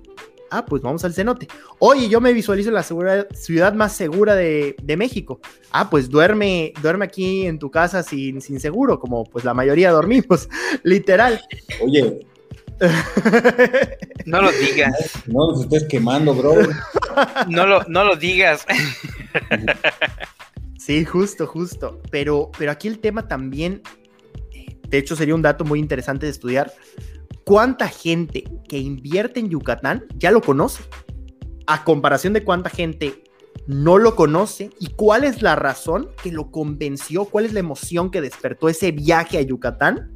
[0.50, 1.46] Ah, pues vamos al cenote.
[1.78, 5.38] Oye, yo me visualizo en la ciudad más segura de, México.
[5.70, 9.92] Ah, pues duerme, duerme aquí en tu casa sin, sin seguro, como pues la mayoría
[9.92, 10.48] dormimos,
[10.82, 11.40] literal.
[11.80, 12.26] Oye,
[14.26, 14.94] no lo digas.
[15.26, 16.54] No los estés quemando, bro.
[17.48, 18.64] No lo, no lo digas.
[20.78, 22.00] Sí, justo, justo.
[22.10, 23.82] Pero, pero aquí el tema también,
[24.88, 26.72] de hecho sería un dato muy interesante de estudiar.
[27.44, 30.82] ¿Cuánta gente que invierte en Yucatán ya lo conoce?
[31.66, 33.22] A comparación de cuánta gente
[33.66, 38.10] no lo conoce y cuál es la razón que lo convenció, cuál es la emoción
[38.10, 40.12] que despertó ese viaje a Yucatán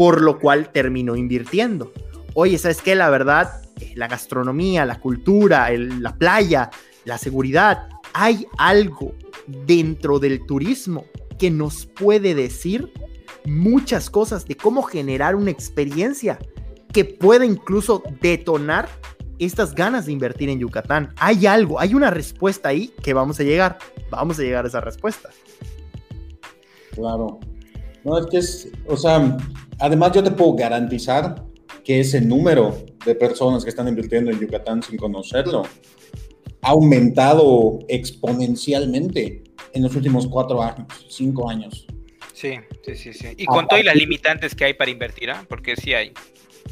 [0.00, 1.92] por lo cual terminó invirtiendo.
[2.32, 2.94] Oye, ¿sabes qué?
[2.94, 6.70] La verdad, eh, la gastronomía, la cultura, la playa,
[7.04, 9.12] la seguridad, hay algo
[9.46, 11.04] dentro del turismo
[11.38, 12.90] que nos puede decir
[13.44, 16.38] muchas cosas de cómo generar una experiencia
[16.94, 18.88] que pueda incluso detonar
[19.38, 21.12] estas ganas de invertir en Yucatán.
[21.18, 23.76] Hay algo, hay una respuesta ahí que vamos a llegar.
[24.08, 25.28] Vamos a llegar a esa respuesta.
[26.94, 27.38] Claro.
[28.02, 29.36] No, es que es, o sea,
[29.80, 31.44] además yo te puedo garantizar
[31.84, 35.62] que ese número de personas que están invirtiendo en Yucatán sin conocerlo
[36.62, 41.86] ha aumentado exponencialmente en los últimos cuatro años, cinco años.
[42.34, 43.28] Sí, sí, sí, sí.
[43.36, 45.44] Y con todas las limitantes que hay para invertir, ¿ah?
[45.48, 46.12] porque sí hay.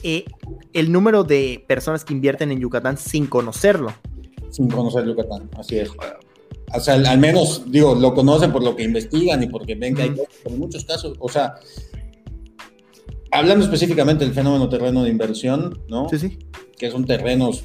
[0.03, 0.25] Eh,
[0.73, 3.93] el número de personas que invierten en Yucatán sin conocerlo.
[4.51, 5.91] Sin conocer Yucatán, así es
[6.75, 10.03] o sea, al menos, digo, lo conocen por lo que investigan y porque ven que
[10.03, 11.55] hay en muchos casos, o sea,
[13.31, 16.09] hablando específicamente del fenómeno terreno de inversión, ¿no?
[16.09, 16.39] Sí, sí.
[16.77, 17.65] Que son terrenos,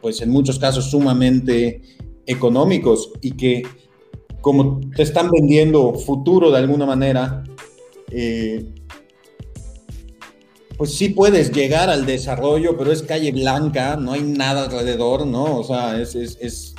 [0.00, 1.82] pues en muchos casos sumamente
[2.26, 3.62] económicos y que
[4.40, 7.44] como te están vendiendo futuro de alguna manera,
[8.10, 8.74] eh,
[10.76, 15.58] pues sí puedes llegar al desarrollo, pero es calle blanca, no hay nada alrededor, ¿no?
[15.58, 16.74] O sea, es, es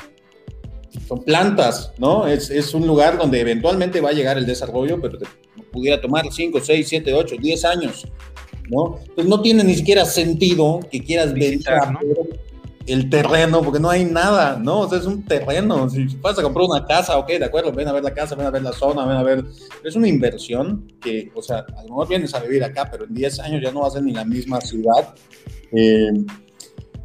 [1.07, 2.27] son plantas, ¿no?
[2.27, 5.25] Es, es, un lugar donde eventualmente va a llegar el desarrollo, pero te
[5.73, 8.07] pudiera tomar 5, 6, 7, 8, 10 años,
[8.69, 8.99] ¿no?
[9.01, 11.59] Entonces no tiene ni siquiera sentido que quieras ver
[12.85, 14.81] el terreno, porque no hay nada, ¿no?
[14.81, 15.89] O sea, es un terreno.
[15.89, 18.45] Si vas a comprar una casa, ok, de acuerdo, ven a ver la casa, ven
[18.45, 19.43] a ver la zona, ven a ver.
[19.83, 23.13] Es una inversión que, o sea, a lo mejor vienes a vivir acá, pero en
[23.13, 25.15] 10 años ya no va a ser ni la misma ciudad.
[25.71, 26.11] Eh,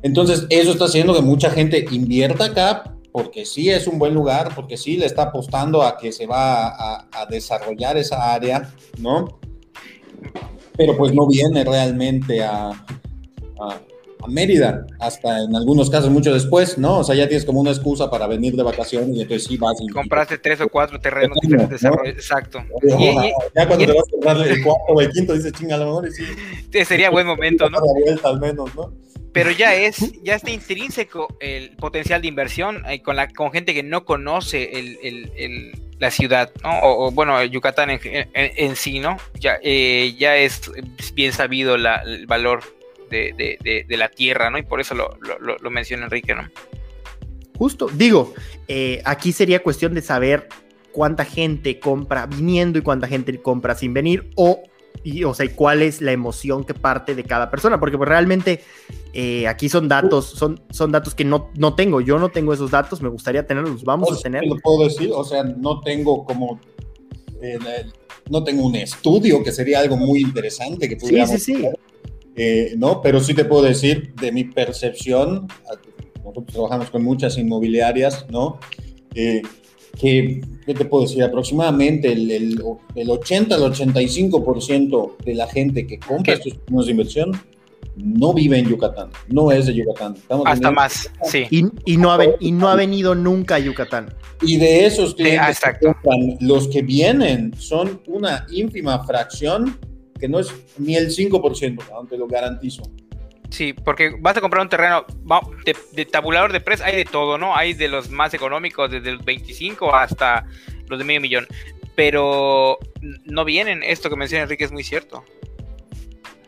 [0.03, 4.53] entonces, eso está haciendo que mucha gente invierta acá, porque sí es un buen lugar,
[4.55, 9.39] porque sí le está apostando a que se va a, desarrollar esa área, ¿no?
[10.77, 13.81] Pero pues no viene realmente a, a,
[14.29, 16.99] Mérida, hasta en algunos casos mucho después, ¿no?
[16.99, 19.81] O sea, ya tienes como una excusa para venir de vacaciones y entonces sí vas.
[19.81, 22.59] Y, Compraste tres o cuatro terrenos diferentes, exacto.
[23.55, 25.87] ya cuando te vas a comprar el cuarto o el quinto, dices, chinga, a lo
[25.87, 26.85] mejor y sí.
[26.85, 27.79] Sería buen momento, ¿no?
[28.05, 28.93] Vuelta, al menos, ¿no?
[29.33, 33.75] Pero ya es, ya está intrínseco el potencial de inversión eh, con, la, con gente
[33.75, 36.71] que no conoce el, la ciudad, ¿no?
[36.83, 39.17] O, bueno, Yucatán en, sí, ¿no?
[39.35, 40.71] Ya, eh, ya es
[41.15, 42.63] bien sabido el valor
[43.11, 44.59] de, la tierra, ¿no?
[44.59, 46.49] Y por eso lo, lo, menciona Enrique, ¿no?
[47.57, 48.35] Justo, digo,
[48.69, 50.49] eh, aquí sería cuestión de saber
[50.93, 54.63] cuánta gente compra viniendo y cuánta gente compra sin venir o
[55.05, 58.61] y, o sea, cuál es la emoción que parte de cada persona, porque pues, realmente
[59.13, 62.71] eh, aquí son datos, son, son datos que no, no tengo, yo no tengo esos
[62.71, 64.45] datos, me gustaría tenerlos, vamos a tener.
[64.47, 66.61] Lo puedo decir, o sea, no tengo como,
[67.43, 67.59] eh,
[68.31, 71.69] no tengo un estudio que sería algo muy interesante que pudiéramos Sí, sí, sí.
[72.37, 73.01] eh, ¿no?
[73.01, 75.49] Pero sí te puedo decir, de mi percepción,
[76.25, 78.59] nosotros trabajamos con muchas inmobiliarias, ¿no?
[80.01, 81.23] Que, ¿qué te puedo decir?
[81.23, 82.63] Aproximadamente el, el,
[82.95, 87.33] el 80 al 85% de la gente que compra estos fondos de inversión
[87.97, 90.15] no vive en Yucatán, no es de Yucatán.
[90.45, 91.47] Hasta más, sí.
[91.51, 94.15] Y, no ha, y no ha venido nunca a Yucatán.
[94.43, 95.93] Y de esos clientes que
[96.41, 99.77] los que vienen son una ínfima fracción
[100.19, 102.83] que no es ni el 5%, aunque lo garantizo.
[103.51, 105.07] Sí, porque vas a comprar un terreno
[105.93, 107.57] de, tabulador de precios, hay de todo, ¿no?
[107.57, 110.47] Hay de los más económicos, desde los 25 hasta
[110.87, 111.47] los de medio millón.
[111.95, 112.79] Pero
[113.25, 115.25] no vienen, esto que menciona Enrique es muy cierto.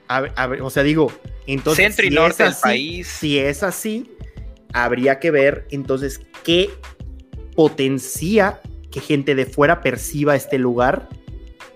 [0.08, 1.12] A ver, o sea, digo,
[1.46, 1.84] entonces.
[1.84, 3.06] Centro y norte del país.
[3.06, 4.10] Si es así,
[4.72, 6.70] habría que ver entonces qué
[7.54, 8.60] potencia
[8.90, 11.08] que gente de fuera perciba este lugar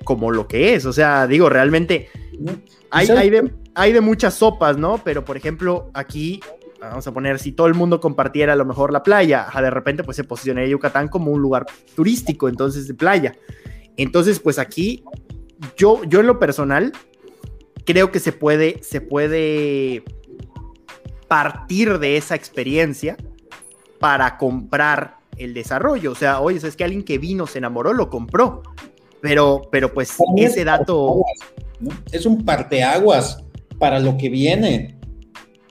[0.02, 0.84] como lo que es.
[0.84, 2.10] O sea, digo, realmente
[2.90, 4.98] hay, hay, de, hay de muchas sopas, ¿no?
[4.98, 6.40] Pero, por ejemplo, aquí
[6.80, 10.04] vamos a poner, si todo el mundo compartiera a lo mejor la playa, de repente
[10.04, 13.34] pues se posicionaría Yucatán como un lugar turístico, entonces de playa.
[13.96, 15.04] Entonces, pues aquí,
[15.76, 16.92] yo, yo en lo personal,
[17.84, 20.04] creo que se puede, se puede
[21.28, 23.16] partir de esa experiencia
[23.98, 26.12] para comprar el desarrollo.
[26.12, 28.62] O sea, oye, es que alguien que vino, se enamoró, lo compró.
[29.20, 31.22] Pero, pero pues ese dato...
[32.12, 33.42] Es un parteaguas
[33.78, 34.98] para lo que viene.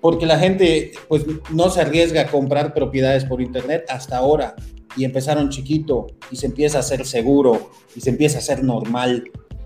[0.01, 4.55] Porque la gente pues no se arriesga a comprar propiedades por internet hasta ahora.
[4.95, 9.23] Y empezaron chiquito y se empieza a hacer seguro y se empieza a hacer normal.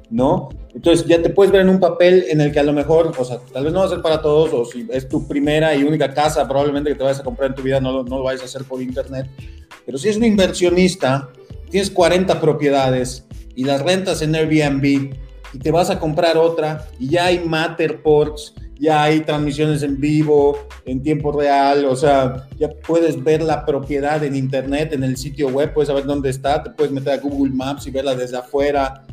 [0.09, 0.49] ¿no?
[0.73, 3.25] Entonces ya te puedes ver en un papel en el que a lo mejor, o
[3.25, 5.83] sea, tal vez no va a ser para todos, o si es tu primera y
[5.83, 8.41] única casa probablemente que te vayas a comprar en tu vida, no, no lo vayas
[8.41, 9.27] a hacer por internet,
[9.85, 11.29] pero si es un inversionista,
[11.69, 15.13] tienes 40 propiedades y las rentas en Airbnb
[15.57, 20.55] y te vas a comprar otra y ya hay Matterports, ya hay transmisiones en vivo,
[20.85, 25.49] en tiempo real, o sea, ya puedes ver la propiedad en internet, en el sitio
[25.49, 29.03] web, puedes saber dónde está, te puedes meter a Google Maps y verla desde afuera,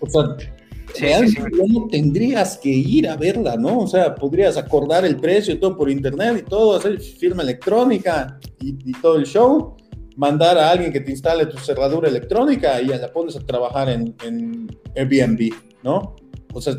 [0.00, 0.36] o sea,
[1.00, 3.78] realmente no tendrías que ir a verla, ¿no?
[3.78, 8.38] O sea, podrías acordar el precio y todo por internet y todo, hacer firma electrónica
[8.60, 9.74] y, todo el show,
[10.16, 13.88] mandar a alguien que te instale tu cerradura electrónica y ya la pones a trabajar
[13.88, 15.50] en, en Airbnb,
[15.82, 16.16] ¿no?
[16.52, 16.74] O sea,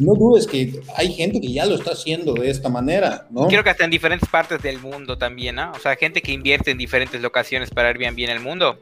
[0.00, 3.46] no dudes que hay gente que ya lo está haciendo de esta manera, ¿no?
[3.46, 5.72] Creo que hasta en diferentes partes del mundo también, ¿no?
[5.72, 8.78] O sea, gente que invierte en diferentes locaciones para Airbnb en el mundo,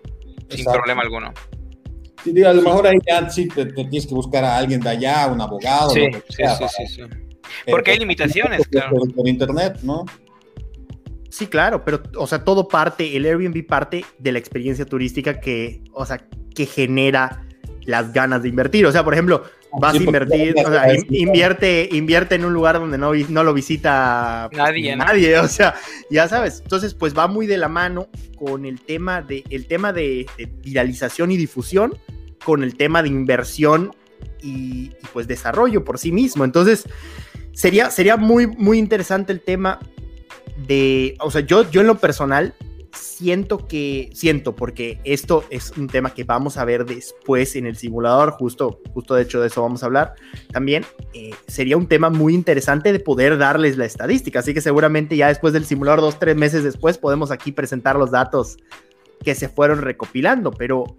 [0.48, 1.32] sin problema alguno.
[2.24, 5.28] Sí, a lo mejor ahí ya sí te, tienes que buscar a alguien de allá,
[5.28, 5.90] un abogado.
[5.90, 6.42] Sí, sí,
[6.76, 7.02] sí, sí,
[7.70, 8.98] Porque hay limitaciones, claro.
[9.14, 10.04] Por, internet, ¿no?
[11.30, 15.82] Sí, claro, pero, o sea, todo parte, el Airbnb parte de la experiencia turística que,
[15.92, 17.46] o sea, que genera
[17.84, 18.86] las ganas de invertir.
[18.86, 22.98] O sea, por ejemplo, vas a invertir, o sea, invierte, invierte en un lugar donde
[22.98, 25.74] no, no lo visita nadie, nadie, o sea,
[26.10, 26.60] ya sabes.
[26.62, 30.26] Entonces, pues va muy de la mano con el tema de, el tema de,
[30.62, 31.96] viralización y difusión,
[32.44, 33.94] con el tema de inversión
[34.42, 36.44] y, pues desarrollo por sí mismo.
[36.44, 36.84] Entonces,
[37.52, 39.78] sería, sería muy, muy interesante el tema
[40.66, 42.54] de, o sea, yo, yo en lo personal
[42.92, 47.76] siento que, siento, porque esto es un tema que vamos a ver después en el
[47.76, 50.14] simulador, justo, justo de hecho de eso vamos a hablar
[50.52, 55.16] también, eh, sería un tema muy interesante de poder darles la estadística, así que seguramente
[55.16, 58.56] ya después del simulador, dos, tres meses después, podemos aquí presentar los datos
[59.22, 60.96] que se fueron recopilando, pero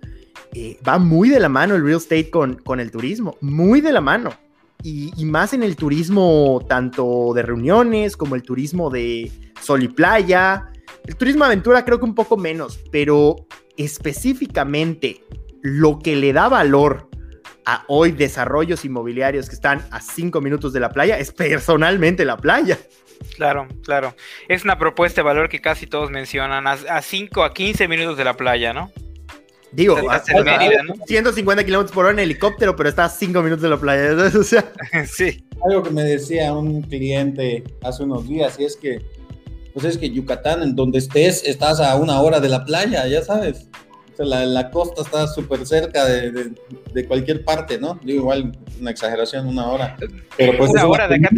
[0.53, 3.91] eh, va muy de la mano el real estate con, con el turismo, muy de
[3.91, 4.31] la mano.
[4.83, 9.87] Y, y, más en el turismo tanto de reuniones como el turismo de sol y
[9.87, 10.70] playa,
[11.05, 15.23] el turismo aventura creo que un poco menos, pero específicamente
[15.61, 17.09] lo que le da valor
[17.65, 22.37] a hoy desarrollos inmobiliarios que están a cinco minutos de la playa es personalmente la
[22.37, 22.77] playa.
[23.35, 24.15] Claro, claro.
[24.47, 28.23] Es una propuesta de valor que casi todos mencionan, a 5 a 15 minutos de
[28.23, 28.91] la playa, ¿no?
[29.71, 33.77] Digo, a, 150 kilómetros por hora en helicóptero, pero está a 5 minutos de la
[33.77, 34.11] playa.
[34.39, 34.71] O sea.
[35.07, 35.45] sí.
[35.65, 39.01] Algo que me decía un cliente hace unos días, y es que
[39.73, 43.23] pues es que Yucatán, en donde estés, estás a una hora de la playa, ya
[43.23, 43.67] sabes.
[44.13, 46.51] O sea, la, costa está súper cerca de,
[46.93, 47.99] de, cualquier parte, ¿no?
[48.03, 49.95] Digo, igual una exageración, una hora.
[50.37, 51.29] Pero pues una hora de acá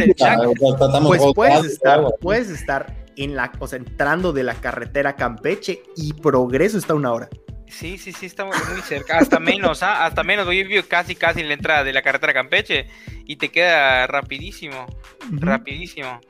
[1.05, 6.13] Pues puedes estar, puedes estar en la, o sea, entrando de la carretera Campeche y
[6.13, 7.29] Progreso está una hora.
[7.67, 10.05] Sí, sí, sí, estamos muy cerca, hasta menos, ¿ah?
[10.05, 12.87] hasta menos, voy vivo casi, casi en la entrada de la carretera Campeche
[13.25, 14.85] y te queda rapidísimo,
[15.31, 16.21] rapidísimo.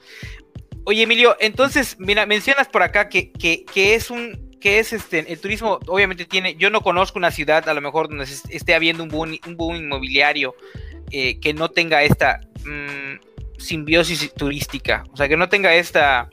[0.85, 5.19] Oye, Emilio, entonces, mira, mencionas por acá que, que, que es un que es este
[5.29, 9.03] el turismo obviamente tiene yo no conozco una ciudad a lo mejor donde esté habiendo
[9.03, 10.55] un boom, un boom inmobiliario
[11.11, 16.29] eh, que no tenga esta mm, simbiosis turística, o sea, que no tenga esta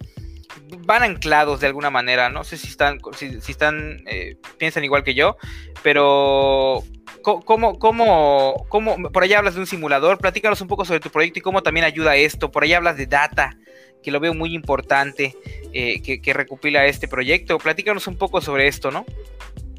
[0.87, 5.15] van anclados de alguna manera, no sé si están, si, están, eh, piensan igual que
[5.15, 5.37] yo,
[5.83, 6.85] pero
[7.23, 11.39] ¿cómo, cómo, cómo, por allá hablas de un simulador, platícanos un poco sobre tu proyecto
[11.39, 13.57] y cómo también ayuda esto, por allá hablas de data,
[14.03, 15.37] que lo veo muy importante,
[15.73, 19.05] eh, que, recopila este proyecto, platícanos un poco sobre esto, ¿no?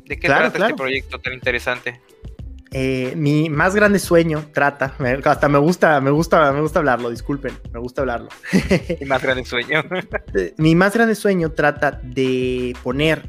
[0.06, 2.02] ¿De qué trata este proyecto tan interesante?
[2.74, 4.96] Eh, mi más grande sueño trata,
[5.26, 8.30] hasta me gusta, me gusta, me gusta hablarlo, disculpen, me gusta hablarlo.
[9.00, 9.84] Mi más grande sueño.
[10.34, 13.24] Eh, mi más grande sueño trata de poner,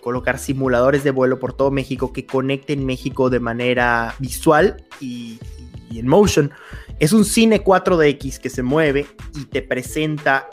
[0.00, 5.38] colocar simuladores de vuelo por todo México que conecten México de manera visual y,
[5.90, 6.50] y en motion.
[6.98, 10.48] Es un cine 4DX que se mueve y te presenta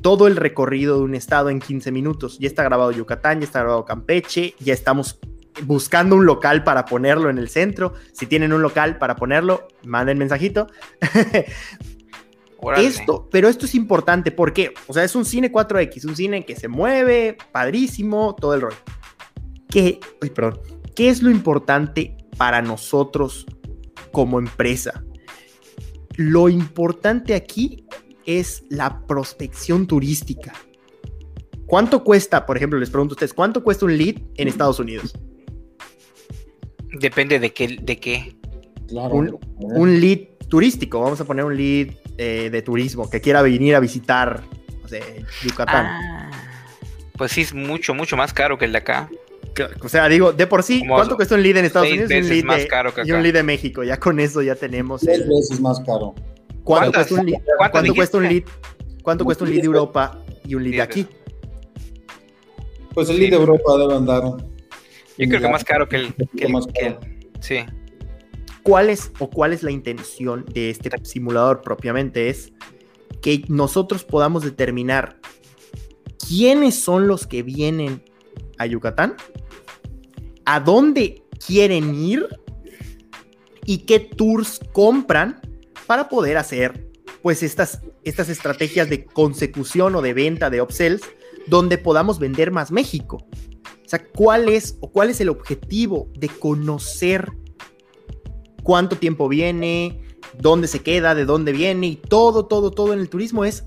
[0.00, 2.38] todo el recorrido de un estado en 15 minutos.
[2.38, 5.18] Ya está grabado Yucatán, ya está grabado Campeche, ya estamos
[5.64, 7.94] buscando un local para ponerlo en el centro.
[8.12, 10.68] Si tienen un local para ponerlo, manden mensajito.
[12.76, 16.56] esto, pero esto es importante porque, o sea, es un cine 4X, un cine que
[16.56, 18.76] se mueve, padrísimo, todo el rollo.
[19.68, 20.00] ¿Qué,
[20.34, 20.60] perdón,
[20.94, 23.46] ¿qué es lo importante para nosotros
[24.12, 25.04] como empresa?
[26.16, 27.86] Lo importante aquí
[28.26, 30.52] es la prospección turística.
[31.66, 35.14] ¿Cuánto cuesta, por ejemplo, les pregunto a ustedes, cuánto cuesta un lead en Estados Unidos?
[36.98, 37.78] Depende de qué.
[37.80, 38.36] De qué.
[38.90, 43.80] Un, lead turístico, vamos a poner un lead eh, de turismo que quiera venir a
[43.80, 44.42] visitar
[45.42, 45.86] Yucatán.
[45.86, 46.30] Ah,
[47.16, 49.08] pues sí, es mucho, mucho más caro que el de acá.
[49.82, 52.10] O sea, digo, de por sí, ¿cuánto cuesta un lead en Estados Unidos?
[52.10, 53.08] Un lead más caro que acá.
[53.08, 55.02] Y un lead de México, ya con eso ya tenemos.
[55.02, 56.14] Tres veces más caro.
[56.64, 57.42] ¿Cuánto, cuesta un, lead?
[57.58, 58.42] ¿Cuánto cuesta un lead?
[59.02, 61.06] ¿Cuánto cuesta un lead de Europa y un lead de aquí?
[62.94, 64.22] Pues el lead de Europa debe andar
[65.20, 66.14] yo creo que más caro que el,
[67.40, 67.58] sí.
[68.62, 72.30] ¿Cuál es o cuál es la intención de este simulador propiamente?
[72.30, 72.52] Es
[73.20, 75.18] que nosotros podamos determinar
[76.26, 78.02] quiénes son los que vienen
[78.60, 79.16] a Yucatán,
[80.44, 82.28] a dónde quieren ir
[83.64, 85.40] y qué tours compran
[85.86, 86.90] para poder hacer
[87.22, 91.00] pues estas, estas estrategias de consecución o de venta de upsells
[91.46, 93.26] donde podamos vender más México.
[93.64, 97.32] O sea, ¿cuál es o cuál es el objetivo de conocer
[98.62, 100.02] cuánto tiempo viene,
[100.38, 103.64] dónde se queda, de dónde viene y todo, todo, todo en el turismo es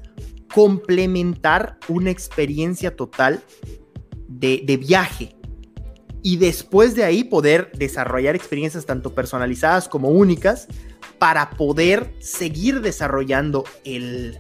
[0.54, 3.42] complementar una experiencia total
[4.28, 5.36] de, de viaje
[6.24, 10.68] y después de ahí poder desarrollar experiencias tanto personalizadas como únicas
[11.20, 14.40] para poder seguir desarrollando el,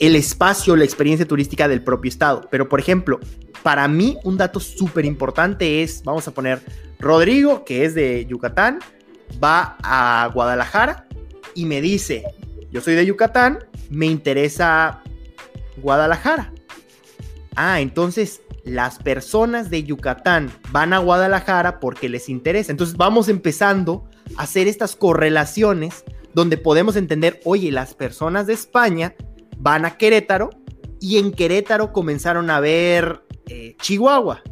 [0.00, 2.48] el espacio, la experiencia turística del propio estado.
[2.50, 3.20] Pero, por ejemplo,
[3.62, 6.60] para mí un dato súper importante es, vamos a poner,
[6.98, 8.78] Rodrigo, que es de Yucatán,
[9.42, 11.06] va a Guadalajara
[11.54, 12.24] y me dice,
[12.70, 13.58] yo soy de Yucatán,
[13.90, 15.02] me interesa
[15.76, 16.52] Guadalajara.
[17.56, 22.70] Ah, entonces las personas de Yucatán van a Guadalajara porque les interesa.
[22.70, 26.04] Entonces vamos empezando a hacer estas correlaciones
[26.34, 29.14] donde podemos entender, oye, las personas de España
[29.58, 30.50] van a Querétaro
[31.00, 34.42] y en Querétaro comenzaron a ver eh, Chihuahua.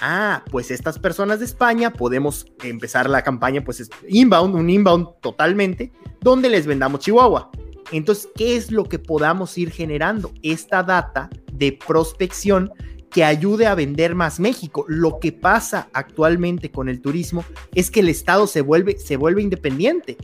[0.00, 5.08] Ah, pues estas personas de España podemos empezar la campaña, pues es inbound, un inbound
[5.20, 7.50] totalmente, donde les vendamos Chihuahua.
[7.92, 10.32] Entonces, ¿qué es lo que podamos ir generando?
[10.42, 12.72] Esta data de prospección
[13.14, 14.84] que ayude a vender más México.
[14.88, 19.40] Lo que pasa actualmente con el turismo es que el Estado se vuelve, se vuelve
[19.40, 20.16] independiente.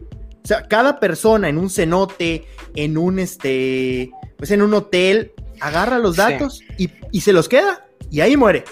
[0.42, 6.00] O sea, cada persona en un cenote, en un este, pues en un hotel, agarra
[6.00, 8.64] los datos y, y, se los queda y ahí muere.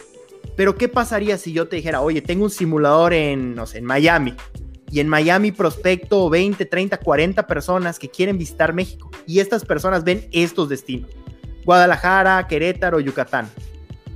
[0.57, 3.85] Pero ¿qué pasaría si yo te dijera, oye, tengo un simulador en, no sé, en
[3.85, 4.35] Miami
[4.91, 10.03] y en Miami prospecto 20, 30, 40 personas que quieren visitar México y estas personas
[10.03, 11.11] ven estos destinos?
[11.65, 13.49] Guadalajara, Querétaro, Yucatán.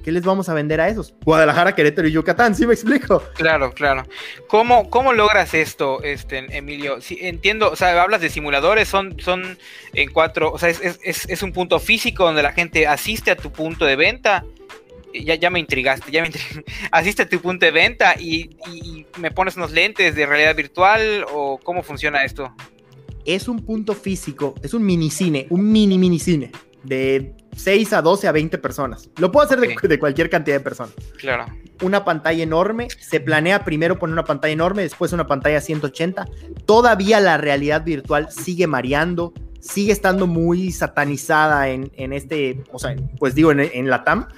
[0.03, 1.15] ¿Qué les vamos a vender a esos?
[1.25, 3.23] Guadalajara, Querétaro y Yucatán, ¿sí me explico?
[3.35, 4.05] Claro, claro.
[4.49, 6.99] ¿Cómo, cómo logras esto, este, Emilio?
[7.11, 9.57] Entiendo, o sea, hablas de simuladores, son, son
[9.93, 13.85] en cuatro, o sea, es, un punto físico donde la gente asiste a tu punto
[13.85, 14.45] de venta.
[15.15, 16.31] Ya, ya me intrigaste, ya me
[16.91, 21.27] Asiste a tu punto de venta y, y me pones unos lentes de realidad virtual
[21.33, 22.53] o cómo funciona esto.
[23.25, 26.51] Es un punto físico, es un mini cine, un mini mini cine
[26.83, 29.11] de 6 a 12 a 20 personas.
[29.19, 30.95] Lo puedo hacer de, cualquier cantidad de personas.
[31.19, 31.47] Claro.
[31.83, 32.89] Una pantalla enorme.
[32.99, 36.27] Se planea primero poner una pantalla enorme, después una pantalla 180.
[36.67, 43.35] Todavía la realidad virtual sigue mareando, sigue estando muy satanizada en, este, o sea, pues
[43.35, 44.29] digo, en, la TAM.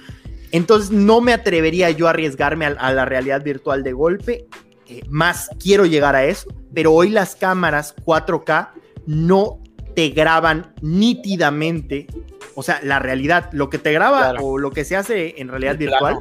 [0.51, 4.47] Entonces no me atrevería yo a arriesgarme a, la realidad virtual de golpe.
[4.87, 8.69] Eh, más quiero llegar a eso, pero hoy las cámaras 4K
[9.07, 9.59] no
[9.95, 12.07] te graban nítidamente,
[12.53, 15.77] o sea, la realidad, lo que te graba o lo que se hace en realidad
[15.77, 16.19] virtual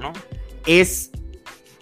[0.67, 1.11] es,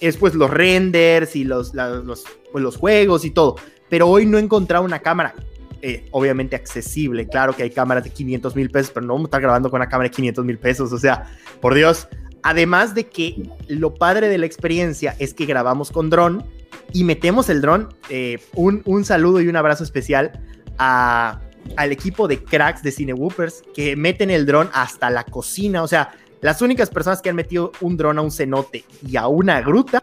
[0.01, 3.57] es pues los renders y los, los, pues, los juegos y todo.
[3.88, 5.34] Pero hoy no he encontrado una cámara
[5.82, 7.28] eh, obviamente accesible.
[7.28, 9.80] Claro que hay cámaras de 500 mil pesos, pero no vamos a estar grabando con
[9.80, 10.93] una cámara de 500 mil pesos.
[10.93, 11.26] O sea,
[11.61, 12.09] por Dios.
[12.45, 16.45] Además de que lo padre de la experiencia es que grabamos con dron
[16.93, 17.95] y metemos el dron.
[18.09, 20.40] Eh, un, un, saludo y un abrazo especial
[20.78, 21.40] a,
[21.76, 25.82] al equipo de cracks de Cine Woopers que meten el dron hasta la cocina.
[25.82, 29.28] O sea, las únicas personas que han metido un dron a un cenote y a
[29.28, 30.02] una gruta,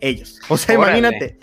[0.00, 0.40] ellos.
[0.48, 1.38] O sea, imagínate.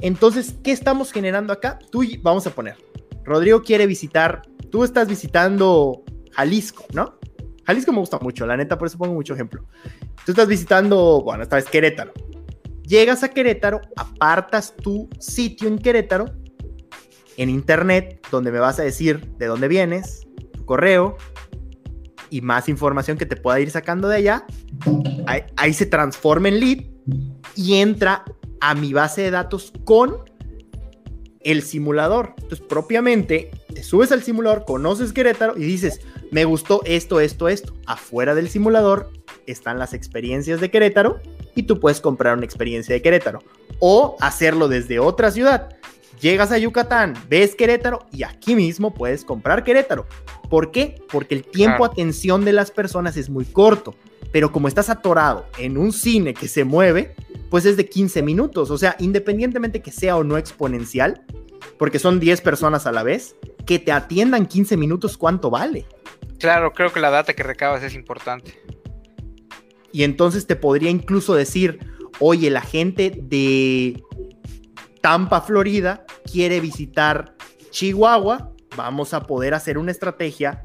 [0.00, 1.78] Entonces, ¿qué estamos generando acá?
[1.90, 2.76] Tú vamos a poner.
[3.24, 7.18] Rodrigo quiere visitar, tú estás visitando Jalisco, ¿no?
[7.66, 9.64] Jalisco me gusta mucho, la neta, por eso pongo mucho ejemplo.
[10.26, 12.12] Tú estás visitando, bueno, esta vez Querétaro.
[12.82, 16.26] Llegas a Querétaro, apartas tu sitio en Querétaro,
[17.36, 21.16] en internet, donde me vas a decir de dónde vienes, tu correo
[22.30, 24.46] y más información que te pueda ir sacando de allá.
[25.26, 26.84] Ahí, ahí se transforma en lead
[27.54, 28.24] y entra
[28.60, 30.24] a mi base de datos con
[31.44, 32.34] el simulador.
[32.38, 37.74] Entonces, propiamente, te subes al simulador, conoces Querétaro y dices, me gustó esto, esto, esto.
[37.86, 39.10] Afuera del simulador
[39.46, 41.20] están las experiencias de Querétaro
[41.54, 43.40] y tú puedes comprar una experiencia de Querétaro.
[43.78, 45.76] O hacerlo desde otra ciudad.
[46.20, 50.06] Llegas a Yucatán, ves Querétaro y aquí mismo puedes comprar Querétaro.
[50.48, 51.02] ¿Por qué?
[51.10, 53.94] Porque el tiempo de atención de las personas es muy corto.
[54.32, 57.14] Pero como estás atorado en un cine que se mueve,
[57.50, 58.70] pues es de 15 minutos.
[58.70, 61.22] O sea, independientemente que sea o no exponencial,
[61.78, 63.36] porque son 10 personas a la vez,
[63.66, 65.86] que te atiendan 15 minutos, ¿cuánto vale?
[66.38, 68.60] Claro, creo que la data que recabas es importante.
[69.92, 71.78] Y entonces te podría incluso decir,
[72.18, 74.02] oye, la gente de
[75.04, 77.34] Tampa, Florida, quiere visitar
[77.68, 80.62] Chihuahua, vamos a poder hacer una estrategia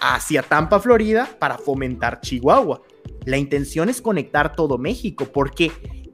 [0.00, 2.82] hacia Tampa, Florida, para fomentar Chihuahua.
[3.24, 5.70] La intención es conectar todo México, porque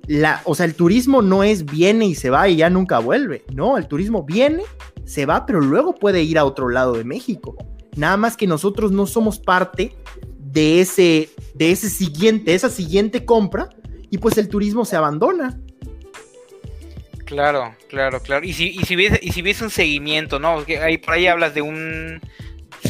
[0.06, 3.46] la, o sea, el turismo no es viene y se va y ya nunca vuelve.
[3.54, 4.64] No, el turismo viene,
[5.06, 7.56] se va, pero luego puede ir a otro lado de México.
[7.96, 9.96] Nada más que nosotros no somos parte
[10.38, 13.70] de ese, de ese siguiente, esa siguiente compra
[14.10, 15.58] y pues el turismo se abandona.
[17.28, 18.46] Claro, claro, claro.
[18.46, 20.64] Y si, y si ves, y si ves un seguimiento, ¿no?
[20.82, 22.22] ahí, por ahí hablas de un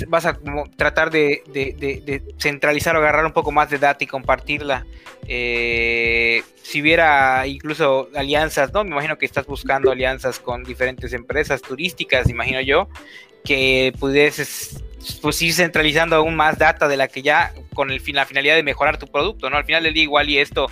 [0.07, 0.39] vas a
[0.77, 4.87] tratar de, centralizar o agarrar un poco más de data y compartirla.
[5.27, 8.85] Eh, si hubiera incluso alianzas, ¿no?
[8.85, 12.89] Me imagino que estás buscando alianzas con diferentes empresas turísticas, imagino yo,
[13.45, 14.85] que pudieses
[15.23, 18.57] pues ir centralizando aún más data de la que ya con el fin, la finalidad
[18.57, 19.57] de mejorar tu producto, ¿no?
[19.57, 20.67] Al final del día igual y esto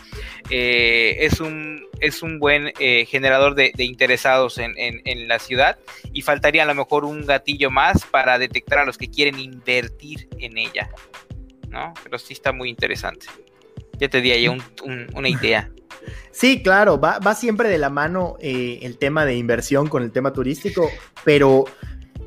[0.50, 5.78] eh, es un es un buen eh, generador de, interesados en, la ciudad
[6.12, 10.28] y faltaría a lo mejor un gatillo más para detectar a los que quieren invertir
[10.38, 10.90] en ella,
[11.68, 11.94] ¿no?
[12.02, 13.26] Pero sí está muy interesante.
[13.98, 14.46] Ya te di ahí
[15.14, 15.70] una idea.
[16.30, 20.32] Sí, claro, va, siempre de la mano eh, el tema de inversión con el tema
[20.34, 20.90] turístico,
[21.24, 21.64] pero,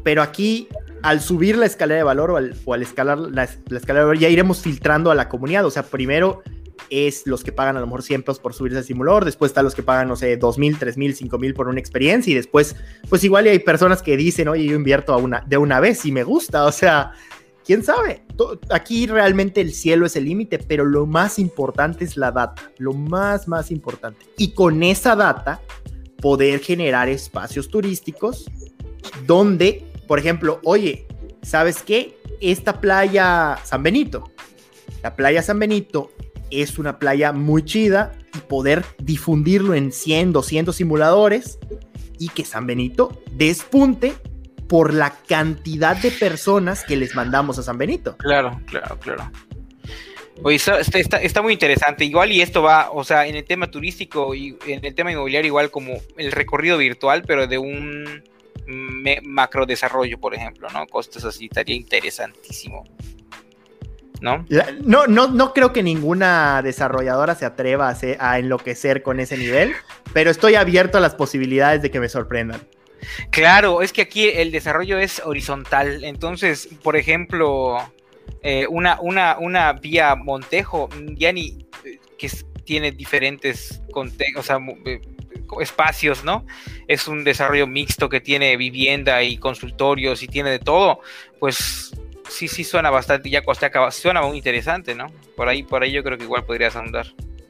[0.04, 0.68] pero aquí
[1.02, 4.62] al subir la escalera de valor o al, escalar la, escalera de valor, ya iremos
[4.62, 5.66] filtrando a la comunidad.
[5.66, 6.42] O sea, primero
[6.90, 9.66] es los que pagan a lo mejor 100 pesos por subirse al simulador, después están
[9.66, 12.36] los que pagan, no sé, 2 mil, 3 mil, 5 mil por una experiencia y
[12.36, 12.76] después,
[13.10, 16.12] pues igual hay personas que dicen, oye, yo invierto a una, de una vez y
[16.12, 17.12] me gusta, o sea,
[17.66, 18.24] quién sabe.
[18.72, 22.94] Aquí realmente el cielo es el límite, pero lo más importante es la data, lo
[22.94, 24.26] más, más importante.
[24.38, 25.62] Y con esa data,
[26.20, 28.50] poder generar espacios turísticos
[29.26, 31.06] donde por ejemplo, oye,
[31.44, 32.18] ¿sabes qué?
[32.42, 34.32] Esta playa San Benito,
[35.04, 36.12] la playa San Benito
[36.50, 41.60] es una playa muy chida y poder difundirlo en 100, 200 simuladores
[42.18, 44.16] y que San Benito despunte
[44.68, 48.18] por la cantidad de personas que les mandamos a San Benito.
[48.18, 49.32] Claro, claro, claro.
[50.42, 52.04] Oye, está, está, muy interesante.
[52.04, 55.50] Igual y esto va, o sea, en el tema turístico y en el tema inmobiliario,
[55.50, 58.24] igual como el recorrido virtual, pero de un
[59.24, 60.88] macro desarrollo, por ejemplo, ¿no?
[60.88, 62.84] Costos así, estaría interesantísimo.
[64.22, 64.46] ¿No?
[64.84, 69.74] no, no, no creo que ninguna desarrolladora se atreva a, enloquecer con ese nivel,
[70.12, 72.60] pero estoy abierto a las posibilidades de que me sorprendan.
[73.30, 76.04] Claro, es que aquí el desarrollo es horizontal.
[76.04, 77.78] Entonces, por ejemplo,
[78.44, 82.30] eh, una, una, una vía Montejo, ya ni eh, que
[82.66, 85.02] tiene diferentes o sea, eh,
[85.62, 86.46] espacios, ¿no?
[86.88, 91.02] Es un desarrollo mixto que tiene vivienda y consultorios y tiene de todo,
[91.40, 91.92] pues
[92.30, 95.08] sí, sí suena bastante, ya coste acaba, suena muy interesante, ¿no?
[95.36, 97.08] Por ahí, por ahí yo creo que igual podrías andar.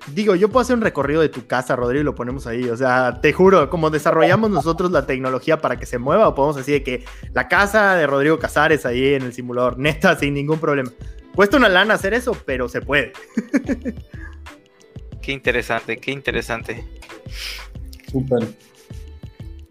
[0.07, 2.63] Digo, yo puedo hacer un recorrido de tu casa, Rodrigo, y lo ponemos ahí.
[2.69, 6.55] O sea, te juro, como desarrollamos nosotros la tecnología para que se mueva, o podemos
[6.55, 10.91] decir que la casa de Rodrigo Casares ahí en el simulador, neta, sin ningún problema.
[11.35, 13.13] Cuesta una lana hacer eso, pero se puede.
[15.21, 16.83] qué interesante, qué interesante.
[18.11, 18.47] Súper.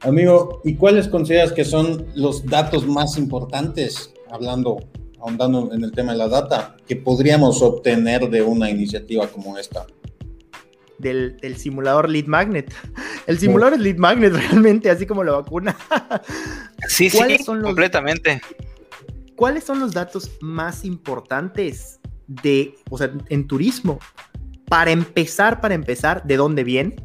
[0.01, 4.79] Amigo, ¿y cuáles consideras que son los datos más importantes, hablando,
[5.21, 9.87] ahondando en el tema de la data, que podríamos obtener de una iniciativa como esta?
[10.99, 12.73] Del, simulador Lead Magnet.
[13.27, 15.77] El simulador es Lead Magnet realmente, así como la vacuna.
[16.89, 18.41] sí, sí, completamente.
[19.35, 23.99] ¿Cuáles son los datos más importantes de, o sea, en turismo?
[24.69, 26.97] Para empezar, para empezar, ¿de dónde viene?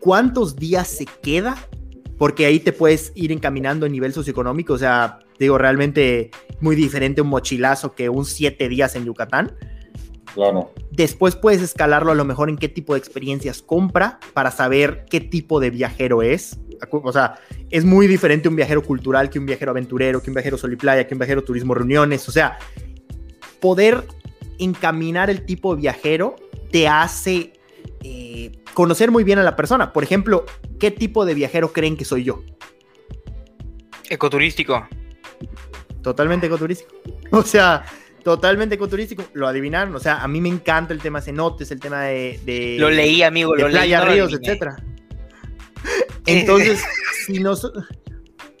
[0.00, 1.56] ¿Cuántos días se queda
[2.20, 6.30] porque ahí te puedes ir encaminando en nivel socioeconómico, o sea, digo, realmente
[6.60, 9.56] muy diferente un mochilazo que un siete días en Yucatán.
[10.34, 10.70] Claro.
[10.90, 15.22] Después puedes escalarlo a lo mejor en qué tipo de experiencias compra para saber qué
[15.22, 16.60] tipo de viajero es.
[16.90, 17.36] O sea,
[17.70, 20.76] es muy diferente un viajero cultural que un viajero aventurero, que un viajero sol y
[20.76, 22.28] playa, que un viajero turismo reuniones.
[22.28, 22.58] O sea,
[23.60, 24.04] poder
[24.58, 26.36] encaminar el tipo de viajero
[26.70, 27.54] te hace
[28.02, 29.92] eh, conocer muy bien a la persona.
[29.92, 30.44] Por ejemplo,
[30.78, 32.42] ¿qué tipo de viajero creen que soy yo?
[34.08, 34.86] Ecoturístico.
[36.02, 36.90] Totalmente ecoturístico.
[37.32, 37.84] O sea,
[38.24, 39.22] totalmente ecoturístico.
[39.34, 39.94] Lo adivinaron.
[39.94, 42.76] O sea, a mí me encanta el tema cenotes, el tema de.
[42.78, 44.76] lo leí, amigo, lo playa, ríos, etcétera.
[46.26, 46.82] Entonces,
[47.26, 47.84] si nosotros.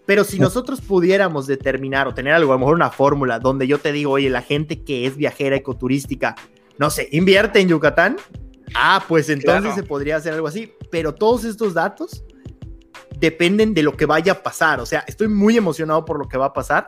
[0.06, 3.78] Pero si nosotros pudiéramos determinar o tener algo, a lo mejor una fórmula donde yo
[3.78, 6.34] te digo, oye, la gente que es viajera ecoturística,
[6.78, 8.16] no sé, invierte en Yucatán,
[8.74, 10.72] Ah, pues entonces se podría hacer algo así.
[10.90, 12.24] Pero todos estos datos
[13.18, 14.80] dependen de lo que vaya a pasar.
[14.80, 16.86] O sea, estoy muy emocionado por lo que va a pasar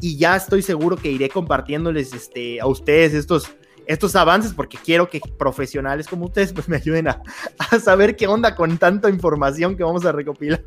[0.00, 3.50] y ya estoy seguro que iré compartiéndoles este, a ustedes estos,
[3.86, 7.22] estos avances porque quiero que profesionales como ustedes pues me ayuden a,
[7.58, 10.62] a saber qué onda con tanta información que vamos a recopilar.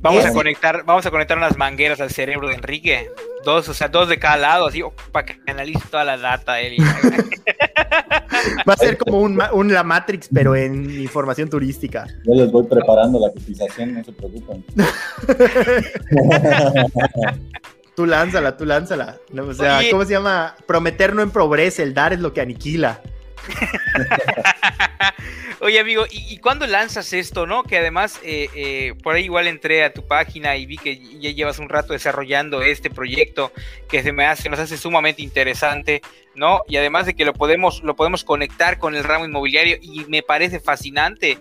[0.00, 3.10] Vamos a conectar, vamos a conectar unas mangueras al cerebro de Enrique.
[3.44, 4.82] Dos, o sea, dos de cada lado, así,
[5.12, 6.76] para que analice toda la data él.
[8.68, 12.06] Va a ser como un, un, La Matrix, pero en información turística.
[12.24, 14.64] Yo les voy preparando la cotización, no se preocupen.
[17.94, 19.18] tú lánzala, tú lánzala.
[19.36, 20.54] o sea, ¿cómo se llama?
[20.66, 23.02] Prometer no empobrece, el dar es lo que aniquila.
[25.60, 27.64] Oye, amigo, ¿y, cuándo lanzas esto, no?
[27.64, 31.30] Que además, eh, eh, por ahí igual entré a tu página y vi que ya
[31.30, 33.52] llevas un rato desarrollando este proyecto
[33.88, 36.00] que se me hace, nos hace sumamente interesante,
[36.34, 36.62] ¿no?
[36.66, 40.22] Y además de que lo podemos, lo podemos conectar con el ramo inmobiliario y me
[40.22, 41.38] parece fascinante.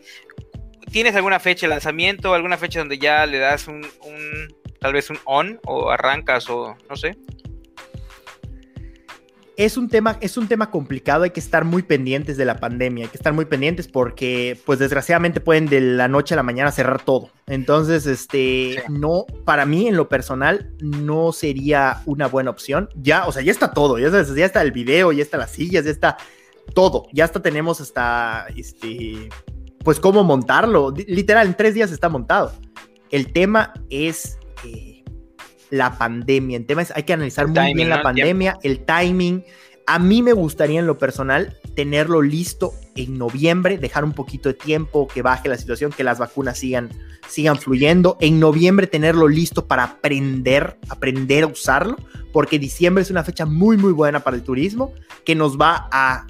[0.91, 5.09] ¿Tienes alguna fecha de lanzamiento, alguna fecha donde ya le das un, un tal vez
[5.09, 7.15] un on o arrancas o no sé?
[9.59, 13.03] Es un tema, es un tema complicado, hay que estar muy pendientes de la pandemia,
[13.03, 16.71] hay que estar muy pendientes porque, pues desgraciadamente pueden de la noche a la mañana
[16.71, 17.31] cerrar todo.
[17.45, 22.87] Entonces, este, no, para mí en lo personal no sería una buena opción.
[22.95, 25.83] Ya, o sea, ya está todo, ya, ya está el video, ya está las sillas,
[25.83, 26.15] ya está
[26.73, 29.27] todo, ya hasta tenemos hasta, este,
[29.83, 30.93] pues cómo montarlo.
[31.05, 32.53] Literal, en tres días está montado.
[33.11, 34.37] El tema es...
[34.63, 34.98] Eh,
[35.69, 36.57] la pandemia.
[36.57, 39.43] En temas hay que analizar muy bien la pandemia, el timing.
[39.85, 44.53] A mí me gustaría en lo personal tenerlo listo en noviembre, dejar un poquito de
[44.53, 46.89] tiempo, que baje la situación, que las vacunas sigan,
[47.27, 48.17] sigan fluyendo.
[48.19, 51.95] En noviembre tenerlo listo para aprender, aprender a usarlo,
[52.31, 54.93] porque diciembre es una fecha muy, muy buena para el turismo,
[55.25, 56.27] que nos va a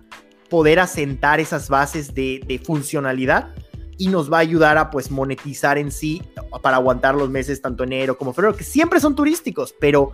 [0.49, 3.53] poder asentar esas bases de, de funcionalidad
[3.99, 6.23] y nos va a ayudar a pues monetizar en sí
[6.63, 10.13] para aguantar los meses tanto enero como febrero, que siempre son turísticos, pero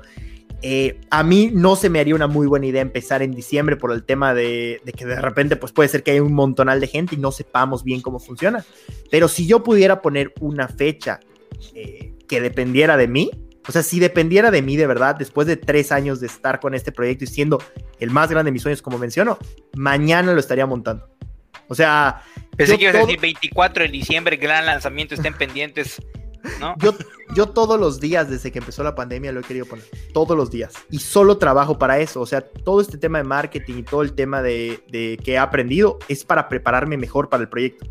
[0.62, 3.92] eh, a mí no se me haría una muy buena idea empezar en diciembre por
[3.92, 7.14] el tema de, que de repente pues puede ser que haya un montonal de gente
[7.14, 8.66] y no sepamos bien cómo funciona.
[9.12, 11.20] Pero si yo pudiera poner una fecha
[11.76, 13.30] eh, que dependiera de mí,
[13.68, 16.74] o sea, si dependiera de mí de verdad, después de tres años de estar con
[16.74, 17.62] este proyecto y siendo
[18.00, 19.38] el más grande de mis sueños, como menciono,
[19.76, 21.15] mañana lo estaría montando.
[21.68, 22.22] O sea.
[22.56, 26.02] Pensé que ibas a decir 24 de diciembre, gran lanzamiento, estén pendientes.
[26.60, 26.76] ¿no?
[26.78, 26.96] Yo,
[27.36, 29.86] yo todos los días desde que empezó la pandemia lo he querido poner.
[30.14, 30.74] Todos los días.
[30.90, 32.22] Y solo trabajo para eso.
[32.22, 34.82] O sea, todo este tema de marketing y todo el tema de,
[35.24, 37.86] que he aprendido es para prepararme mejor para el proyecto.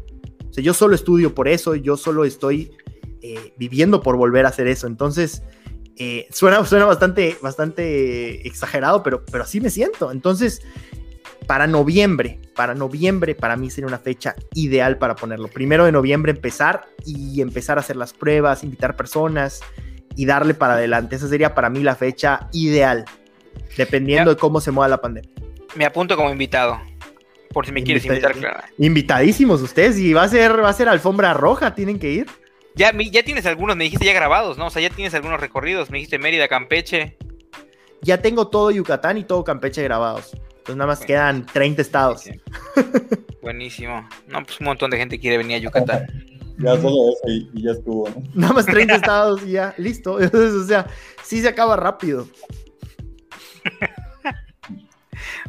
[0.48, 2.70] O sea, yo solo estudio por eso, yo solo estoy
[3.22, 4.86] eh, viviendo por volver a hacer eso.
[4.86, 5.42] Entonces,
[5.96, 10.10] eh, suena, suena bastante, bastante exagerado, pero, pero así me siento.
[10.10, 10.62] Entonces,
[11.46, 15.48] para noviembre, para noviembre para mí sería una fecha ideal para ponerlo.
[15.48, 19.60] Primero de noviembre empezar y empezar a hacer las pruebas, invitar personas
[20.16, 21.16] y darle para adelante.
[21.16, 23.04] Esa sería para mí la fecha ideal,
[23.76, 25.30] dependiendo de cómo se mueva la pandemia.
[25.74, 26.80] Me apunto como invitado.
[27.52, 28.34] Por si me quieres invitar,
[28.78, 32.26] Invitadísimos ustedes y va a ser, va a ser alfombra roja, tienen que ir.
[32.74, 34.66] Ya, ya tienes algunos, me dijiste ya grabados, ¿no?
[34.66, 37.16] O sea, ya tienes algunos recorridos, me dijiste Mérida, Campeche.
[38.02, 40.32] Ya tengo todo Yucatán y todo Campeche grabados.
[40.64, 42.24] Entonces nada más quedan 30 estados.
[43.42, 44.08] Buenísimo.
[44.28, 46.06] No, pues un montón de gente quiere venir a Yucatán.
[46.56, 47.20] Ya solo eso
[47.52, 48.22] y, ya estuvo, ¿no?
[48.34, 50.12] Nada más 30 estados y ya, listo.
[50.14, 50.86] o sea,
[51.24, 52.28] sí se acaba rápido.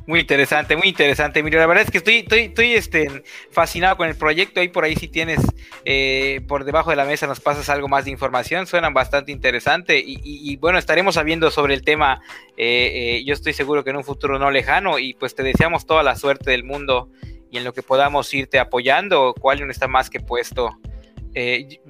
[0.05, 1.59] Muy interesante, muy interesante, Emilio.
[1.59, 4.59] La verdad es que estoy, estoy, estoy este, fascinado con el proyecto.
[4.59, 5.39] Ahí por ahí si tienes
[5.83, 8.67] eh, por debajo de la mesa nos pasas algo más de información.
[8.67, 12.21] Suenan bastante interesante y, bueno, estaremos sabiendo sobre el tema.
[12.57, 15.85] Eh, eh, yo estoy seguro que en un futuro no lejano y pues te deseamos
[15.85, 17.09] toda la suerte del mundo
[17.51, 19.33] y en lo que podamos irte apoyando.
[19.33, 20.77] Qualion está más que puesto.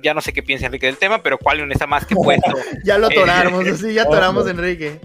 [0.02, 2.52] ya no sé qué piensa Enrique del tema, pero Qualion está más que puesto.
[2.84, 5.00] ya lo atoramos, sí, ya atoramos, Enrique.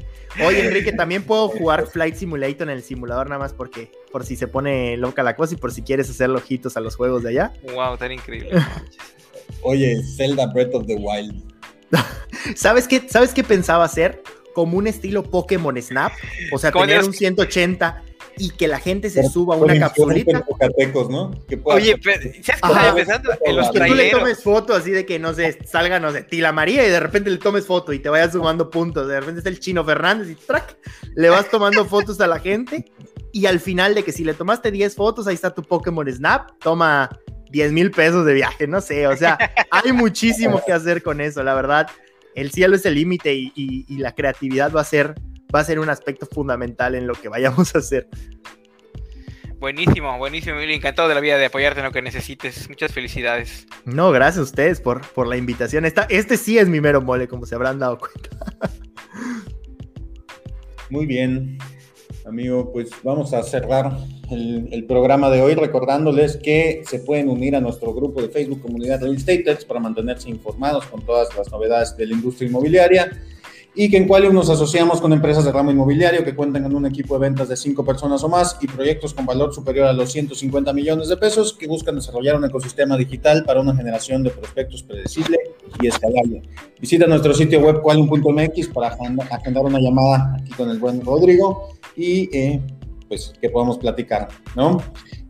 [0.45, 4.37] Oye, Enrique, también puedo jugar Flight Simulator en el simulador nada más porque por si
[4.37, 7.31] se pone loca la cosa y por si quieres hacer ojitos a los juegos de
[7.31, 7.53] allá.
[7.75, 8.51] Wow, tan increíble.
[9.63, 11.43] Oye, Zelda Breath of the Wild.
[12.55, 14.23] ¿Sabes qué, ¿Sabes qué pensaba hacer?
[14.55, 16.13] Como un estilo Pokémon Snap.
[16.53, 18.03] O sea, tener un 180
[18.41, 20.43] y que la gente se suba a una capsulita.
[21.11, 21.31] ¿no?
[21.65, 22.95] Oye, pero, ¿sabes qué estaba
[23.45, 26.23] En los que tú le tomes foto así de que, no sé, salga, no sé,
[26.23, 29.09] Tila María y de repente le tomes foto y te vayas sumando puntos.
[29.09, 30.79] De repente está el Chino Fernández y track,
[31.15, 32.91] le vas tomando fotos a la gente
[33.31, 36.53] y al final de que si le tomaste 10 fotos, ahí está tu Pokémon Snap,
[36.61, 37.11] toma
[37.51, 39.39] 10 mil pesos de viaje, no sé, o sea,
[39.71, 41.89] hay muchísimo que hacer con eso, la verdad.
[42.35, 45.15] El cielo es el límite y la creatividad va a ser
[45.55, 48.09] va a ser un aspecto fundamental en lo que vayamos a hacer.
[49.61, 52.67] Buenísimo, buenísimo, encantado de la vida de apoyarte en lo que necesites.
[52.71, 53.67] Muchas felicidades.
[53.85, 55.85] No, gracias a ustedes por, por la invitación.
[55.85, 58.31] Esta, este sí es mi mero mole, como se habrán dado cuenta.
[60.89, 61.59] Muy bien,
[62.25, 63.99] amigo, pues vamos a cerrar
[64.31, 68.63] el, el, programa de hoy recordándoles que se pueden unir a nuestro grupo de Facebook
[68.63, 73.11] Comunidad Real Estate para mantenerse informados con todas las novedades de la industria inmobiliaria
[73.75, 76.87] y que en Qualium nos asociamos con empresas de ramo inmobiliario que cuentan con un
[76.87, 80.11] equipo de ventas de cinco personas o más y proyectos con valor superior a los
[80.11, 84.83] 150 millones de pesos que buscan desarrollar un ecosistema digital para una generación de prospectos
[84.83, 85.39] predecible
[85.81, 86.43] y escalable.
[86.81, 88.97] Visita nuestro sitio web qualium.mx para
[89.31, 92.61] agendar una llamada aquí con el buen Rodrigo y eh,
[93.09, 94.83] pues que podamos platicar, ¿no?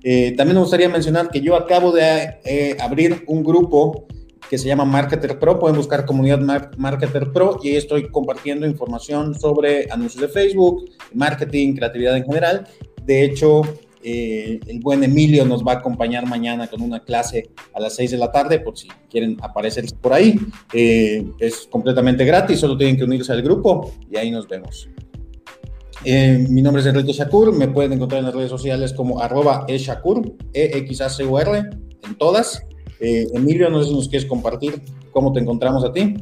[0.03, 4.07] Eh, también me gustaría mencionar que yo acabo de eh, abrir un grupo
[4.51, 5.61] que se llama Marketer Pro.
[5.61, 6.41] Pueden buscar comunidad
[6.77, 12.67] Marketer Pro y ahí estoy compartiendo información sobre anuncios de Facebook, marketing, creatividad en general.
[13.05, 13.63] De hecho,
[14.03, 18.11] eh, el buen Emilio nos va a acompañar mañana con una clase a las 6
[18.11, 20.37] de la tarde, por si quieren aparecer por ahí.
[20.73, 24.89] Eh, es completamente gratis, solo tienen que unirse al grupo y ahí nos vemos.
[26.05, 29.65] Eh, mi nombre es Enrique Shakur, me pueden encontrar en las redes sociales como arroba
[29.69, 31.59] eshakur, E-X-A-C-U-R,
[32.03, 32.65] en todas.
[33.01, 36.17] Eh, Emilio, no sé si nos quieres compartir cómo te encontramos a ti.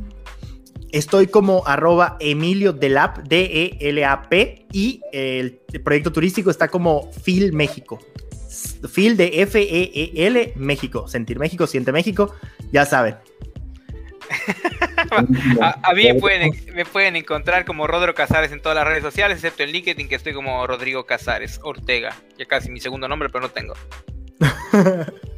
[0.90, 7.98] Estoy como arroba Emilio Delap, D-E-L-A-P, y el, proyecto turístico está como FIL México.
[8.88, 11.06] FIL de F-E-E-L México.
[11.06, 12.34] Sentir México, siente México,
[12.72, 13.16] ya saben.
[15.60, 19.36] a, mí me pueden, me pueden, encontrar como Rodrigo Casares en todas las redes sociales,
[19.36, 22.14] excepto en LinkedIn, que estoy como Rodrigo Casares Ortega.
[22.38, 23.74] Ya casi mi segundo nombre, pero no tengo.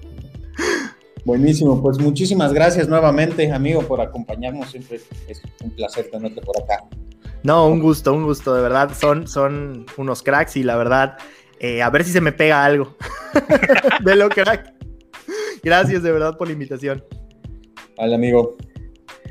[1.25, 4.71] Buenísimo, pues muchísimas gracias nuevamente, amigo, por acompañarnos.
[4.71, 6.85] Siempre es un placer tenerte por acá.
[7.43, 8.91] No, un gusto, un gusto, de verdad.
[8.99, 11.17] Son, son unos cracks y la verdad,
[11.59, 12.97] eh, a ver si se me pega algo
[14.05, 14.75] de lo crack.
[15.63, 17.05] Gracias de verdad por la invitación.
[17.97, 18.57] Vale, amigo.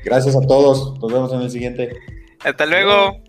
[0.03, 0.99] Gracias a todos.
[0.99, 1.95] Nos vemos en el siguiente.
[2.43, 3.28] Hasta luego.